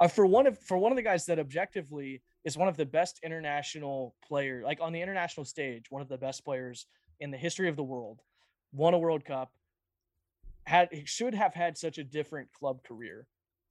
uh, 0.00 0.08
for 0.08 0.26
one 0.26 0.46
of 0.46 0.58
for 0.58 0.76
one 0.78 0.90
of 0.90 0.96
the 0.96 1.02
guys 1.02 1.26
that 1.26 1.38
objectively 1.38 2.22
is 2.44 2.56
one 2.56 2.68
of 2.68 2.76
the 2.76 2.86
best 2.86 3.20
international 3.22 4.16
players, 4.26 4.64
like 4.64 4.80
on 4.80 4.92
the 4.92 5.00
international 5.00 5.44
stage, 5.44 5.84
one 5.90 6.02
of 6.02 6.08
the 6.08 6.18
best 6.18 6.44
players 6.44 6.86
in 7.20 7.30
the 7.30 7.36
history 7.36 7.68
of 7.68 7.76
the 7.76 7.84
world, 7.84 8.20
won 8.72 8.94
a 8.94 8.98
World 8.98 9.24
Cup, 9.24 9.52
had 10.64 10.88
he 10.90 11.04
should 11.04 11.34
have 11.34 11.54
had 11.54 11.78
such 11.78 11.98
a 11.98 12.04
different 12.04 12.52
club 12.52 12.82
career, 12.82 13.28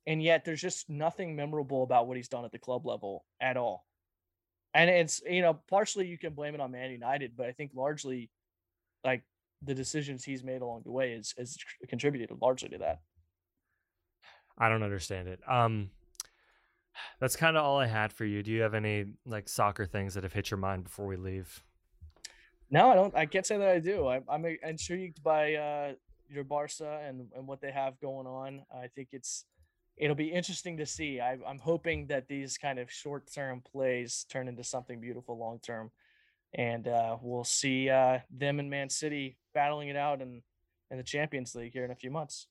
and 0.08 0.24
yet 0.24 0.46
there's 0.46 0.62
just 0.62 0.89
nothing 0.89 1.36
memorable 1.36 1.84
about 1.84 2.08
what 2.08 2.17
he's 2.17 2.30
done 2.30 2.46
at 2.46 2.52
the 2.52 2.60
club 2.60 2.86
level 2.86 3.26
at 3.41 3.58
all. 3.58 3.86
And 4.74 4.90
it's 4.90 5.22
you 5.30 5.42
know 5.42 5.60
partially 5.70 6.08
you 6.08 6.18
can 6.18 6.34
blame 6.34 6.56
it 6.56 6.62
on 6.62 6.72
Man 6.72 6.92
United, 6.92 7.34
but 7.36 7.48
I 7.48 7.52
think 7.52 7.72
largely, 7.76 8.30
like 9.04 9.24
the 9.62 9.76
decisions 9.76 10.24
he's 10.24 10.44
made 10.44 10.62
along 10.62 10.84
the 10.86 10.92
way 10.92 11.14
is 11.14 11.34
has 11.38 11.58
contributed 11.88 12.30
largely 12.42 12.70
to 12.70 12.78
that. 12.80 13.02
I 14.58 14.70
don't 14.70 14.84
understand 14.84 15.28
it. 15.28 15.40
Um, 15.48 15.90
that's 17.20 17.36
kind 17.36 17.58
of 17.58 17.64
all 17.64 17.80
I 17.80 17.88
had 17.88 18.14
for 18.14 18.26
you. 18.26 18.44
Do 18.44 18.52
you 18.52 18.62
have 18.62 18.74
any 18.74 19.06
like 19.26 19.50
soccer 19.50 19.86
things 19.86 20.14
that 20.14 20.24
have 20.24 20.34
hit 20.34 20.52
your 20.52 20.58
mind 20.58 20.84
before 20.84 21.06
we 21.06 21.18
leave? 21.18 21.64
No, 22.70 22.90
I 22.90 22.96
don't. 22.96 23.16
I 23.16 23.26
can't 23.26 23.46
say 23.46 23.58
that 23.58 23.68
I 23.68 23.80
do. 23.80 24.08
I, 24.08 24.22
I'm 24.30 24.46
intrigued 24.64 25.22
by 25.22 25.56
uh, 25.56 25.94
your 26.30 26.44
Barca 26.44 27.02
and 27.06 27.28
and 27.36 27.48
what 27.48 27.62
they 27.62 27.72
have 27.72 28.00
going 28.00 28.28
on. 28.28 28.62
I 28.74 28.88
think 28.88 29.10
it's 29.12 29.46
it'll 29.98 30.16
be 30.16 30.32
interesting 30.32 30.78
to 30.78 30.86
see. 30.86 31.20
I, 31.20 31.38
I'm 31.48 31.60
hoping 31.60 32.08
that 32.08 32.28
these 32.28 32.58
kind 32.58 32.80
of 32.80 32.92
short 32.92 33.32
term 33.32 33.62
plays 33.62 34.26
turn 34.30 34.48
into 34.48 34.64
something 34.64 35.00
beautiful 35.00 35.38
long 35.38 35.60
term, 35.60 35.92
and 36.54 36.88
uh, 36.88 37.18
we'll 37.22 37.44
see 37.44 37.90
uh, 37.90 38.20
them 38.30 38.60
and 38.60 38.70
Man 38.70 38.90
City 38.90 39.38
battling 39.54 39.90
it 39.90 39.96
out 39.96 40.22
in 40.22 40.42
in 40.90 40.98
the 40.98 41.04
Champions 41.04 41.56
League 41.56 41.74
here 41.74 41.86
in 41.86 41.92
a 41.92 41.96
few 41.96 42.12
months. 42.12 42.48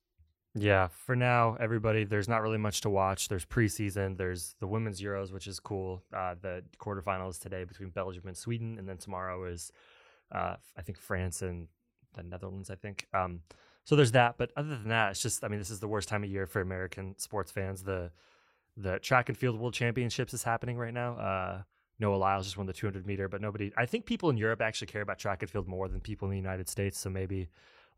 Yeah, 0.54 0.88
for 0.88 1.14
now, 1.14 1.56
everybody, 1.60 2.02
there's 2.02 2.28
not 2.28 2.42
really 2.42 2.58
much 2.58 2.80
to 2.80 2.90
watch. 2.90 3.28
There's 3.28 3.44
preseason, 3.44 4.16
there's 4.16 4.56
the 4.58 4.66
women's 4.66 5.00
Euros, 5.00 5.32
which 5.32 5.46
is 5.46 5.60
cool. 5.60 6.02
Uh, 6.12 6.34
the 6.40 6.64
quarterfinals 6.78 7.40
today 7.40 7.62
between 7.62 7.90
Belgium 7.90 8.24
and 8.26 8.36
Sweden, 8.36 8.76
and 8.78 8.88
then 8.88 8.96
tomorrow 8.96 9.44
is, 9.44 9.70
uh, 10.32 10.56
I 10.76 10.82
think, 10.82 10.98
France 10.98 11.42
and 11.42 11.68
the 12.14 12.24
Netherlands, 12.24 12.68
I 12.68 12.74
think. 12.74 13.06
Um, 13.14 13.42
so 13.84 13.96
there's 13.96 14.12
that. 14.12 14.36
But 14.38 14.50
other 14.56 14.70
than 14.70 14.88
that, 14.88 15.12
it's 15.12 15.22
just, 15.22 15.44
I 15.44 15.48
mean, 15.48 15.58
this 15.58 15.70
is 15.70 15.80
the 15.80 15.88
worst 15.88 16.08
time 16.08 16.24
of 16.24 16.30
year 16.30 16.46
for 16.46 16.60
American 16.60 17.18
sports 17.18 17.50
fans. 17.50 17.82
The 17.82 18.10
the 18.76 18.98
track 19.00 19.28
and 19.28 19.36
field 19.36 19.58
world 19.58 19.74
championships 19.74 20.32
is 20.32 20.42
happening 20.42 20.78
right 20.78 20.94
now. 20.94 21.14
Uh, 21.16 21.62
Noah 21.98 22.16
Lyles 22.16 22.46
just 22.46 22.56
won 22.56 22.66
the 22.66 22.72
200 22.72 23.06
meter, 23.06 23.28
but 23.28 23.42
nobody, 23.42 23.72
I 23.76 23.84
think 23.84 24.06
people 24.06 24.30
in 24.30 24.36
Europe 24.36 24.62
actually 24.62 24.86
care 24.86 25.02
about 25.02 25.18
track 25.18 25.42
and 25.42 25.50
field 25.50 25.68
more 25.68 25.86
than 25.88 26.00
people 26.00 26.26
in 26.28 26.30
the 26.30 26.38
United 26.38 26.68
States. 26.68 26.98
So 26.98 27.10
maybe 27.10 27.48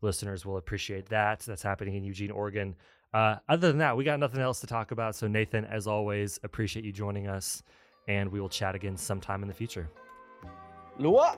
listeners 0.01 0.45
will 0.45 0.57
appreciate 0.57 1.07
that. 1.09 1.39
That's 1.39 1.63
happening 1.63 1.95
in 1.95 2.03
Eugene, 2.03 2.31
Oregon. 2.31 2.75
Uh, 3.13 3.37
other 3.47 3.67
than 3.67 3.77
that, 3.77 3.95
we 3.95 4.03
got 4.03 4.19
nothing 4.19 4.41
else 4.41 4.59
to 4.61 4.67
talk 4.67 4.91
about. 4.91 5.15
So, 5.15 5.27
Nathan, 5.27 5.65
as 5.65 5.87
always, 5.87 6.39
appreciate 6.43 6.83
you 6.83 6.91
joining 6.91 7.27
us, 7.27 7.63
and 8.07 8.31
we 8.31 8.41
will 8.41 8.49
chat 8.49 8.75
again 8.75 8.97
sometime 8.97 9.43
in 9.43 9.47
the 9.47 9.53
future. 9.53 9.87
Lewa. 10.99 11.37